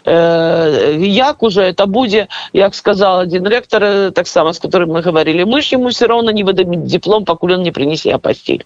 як 0.05 1.43
уже 1.43 1.63
это 1.63 1.87
будзе 1.87 2.29
як 2.53 2.75
сказал 2.75 3.21
один 3.21 3.47
ректор 3.47 3.83
э, 3.83 4.11
таксама 4.11 4.53
с 4.53 4.59
которым 4.59 4.91
мы 4.91 5.03
говорили 5.03 5.45
мы 5.45 5.63
ж 5.63 5.73
ему 5.73 5.89
все 5.89 6.07
равно 6.07 6.31
не 6.31 6.45
выдадим 6.45 6.85
диплом 6.85 7.25
пакуль 7.25 7.55
он 7.55 7.63
не 7.63 7.73
принесе 7.73 8.13
апостиль 8.13 8.65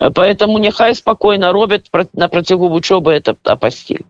э, 0.00 0.10
поэтому 0.10 0.58
няхай 0.58 0.94
спокойно 0.94 1.52
робят 1.52 1.86
на 2.14 2.28
процягу 2.28 2.68
вучобы 2.68 3.12
это 3.12 3.36
апостиль 3.44 4.04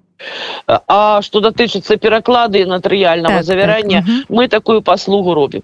А 0.66 1.20
что 1.22 1.40
датычыцца 1.40 1.96
пераклады 1.96 2.64
нотарыяльного 2.64 3.36
так, 3.36 3.44
завярання 3.44 4.02
так, 4.02 4.08
угу. 4.08 4.40
мы 4.40 4.48
такую 4.48 4.82
паслугу 4.82 5.34
робім 5.34 5.62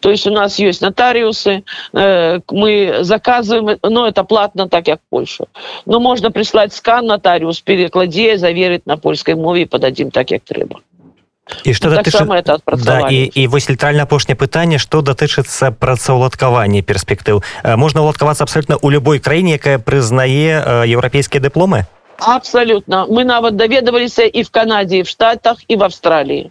То 0.00 0.10
есть 0.10 0.26
у 0.26 0.30
нас 0.30 0.58
есть 0.58 0.80
нотариусы, 0.80 1.64
э, 1.92 2.40
мы 2.50 2.98
заказываем, 3.00 3.78
но 3.82 4.06
это 4.06 4.24
платно, 4.24 4.68
так 4.68 4.84
как 4.84 5.00
Польша. 5.10 5.44
Но 5.86 6.00
можно 6.00 6.30
прислать 6.30 6.72
скан 6.72 7.06
нотариус, 7.06 7.60
перекладе, 7.60 8.38
заверить 8.38 8.86
на 8.86 8.96
польской 8.96 9.34
мове 9.34 9.62
и 9.62 9.66
подадим 9.66 10.10
так, 10.10 10.28
как 10.28 10.42
треба. 10.42 10.80
і 11.64 11.74
что 11.74 11.90
так 11.90 12.06
датычы... 12.06 12.84
да, 12.84 13.08
і, 13.10 13.30
і 13.34 13.46
вось 13.46 13.70
літральна 13.70 14.02
апошняе 14.02 14.36
пытанне 14.36 14.78
што 14.78 15.02
датычыцца 15.04 15.70
працаўладкавання 15.76 16.80
перспектыў 16.80 17.44
можна 17.76 18.00
ўладкавацца 18.00 18.44
абсолютно 18.44 18.80
у 18.80 18.88
любой 18.90 19.20
краіне 19.20 19.60
якая 19.60 19.78
прызнае 19.78 20.88
еўрапейскія 20.88 21.44
дыпломы 21.44 21.84
абсолютно 22.26 23.06
мы 23.08 23.24
нават 23.24 23.56
даведаваліся 23.56 24.24
і 24.24 24.42
в 24.42 24.50
канаде 24.50 24.96
і 24.96 25.02
в 25.02 25.06
штатах 25.06 25.56
і 25.68 25.76
в 25.76 25.82
австраліі 25.82 26.50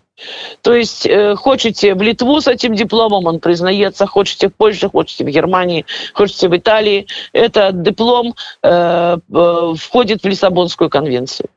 То 0.61 0.73
есть 0.73 1.05
э, 1.05 1.35
хочете 1.35 1.95
в 1.95 2.01
Литву 2.01 2.39
с 2.39 2.47
этим 2.47 2.75
дипломом, 2.75 3.25
он 3.25 3.39
признается, 3.39 4.05
хочете 4.05 4.47
в 4.47 4.53
Польше, 4.53 4.89
хочете 4.89 5.25
в 5.25 5.27
Германии, 5.27 5.85
хочете 6.13 6.47
в 6.47 6.55
Италии. 6.55 7.07
Этот 7.33 7.81
диплом 7.81 8.35
э, 8.61 9.17
э, 9.17 9.73
входит 9.75 10.23
в 10.23 10.27
Лиссабонскую 10.27 10.89
конвенцию. 10.89 11.49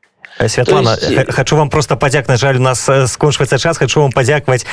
Святлана 0.47 0.97
есть... 1.01 1.31
хочу 1.31 1.55
вам 1.55 1.69
просто 1.69 1.95
падзякнаць 1.95 2.39
жаль 2.39 2.57
у 2.57 2.61
нас 2.61 2.89
скончваецца 3.07 3.57
час. 3.57 3.77
Хочу 3.77 4.01
вам 4.01 4.11
падзякваць 4.11 4.65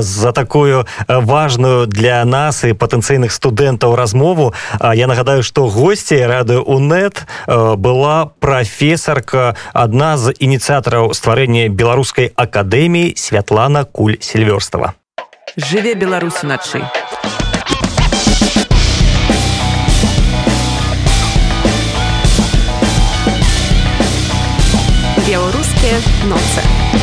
за 0.00 0.32
такую 0.32 0.86
важную 1.08 1.86
для 1.86 2.24
нас 2.24 2.64
і 2.64 2.72
патэнцыйных 2.72 3.32
студэнтаў 3.32 3.94
размову. 3.94 4.54
Я 4.80 5.06
нагадаю 5.06 5.42
что 5.42 5.68
госці 5.68 6.14
радыё 6.26 6.62
унет 6.62 7.26
была 7.46 8.30
прафесарка 8.40 9.56
адна 9.72 10.16
з 10.16 10.34
ініцыятараў 10.38 11.14
стварэння 11.14 11.68
беларускай 11.68 12.32
акадэміі 12.34 13.14
святлана 13.16 13.84
куль 13.84 14.18
сельвёрстава 14.20 14.94
жыве 15.56 15.94
беларусь 15.94 16.42
уначы 16.42 16.82
Nossa. 26.28 26.93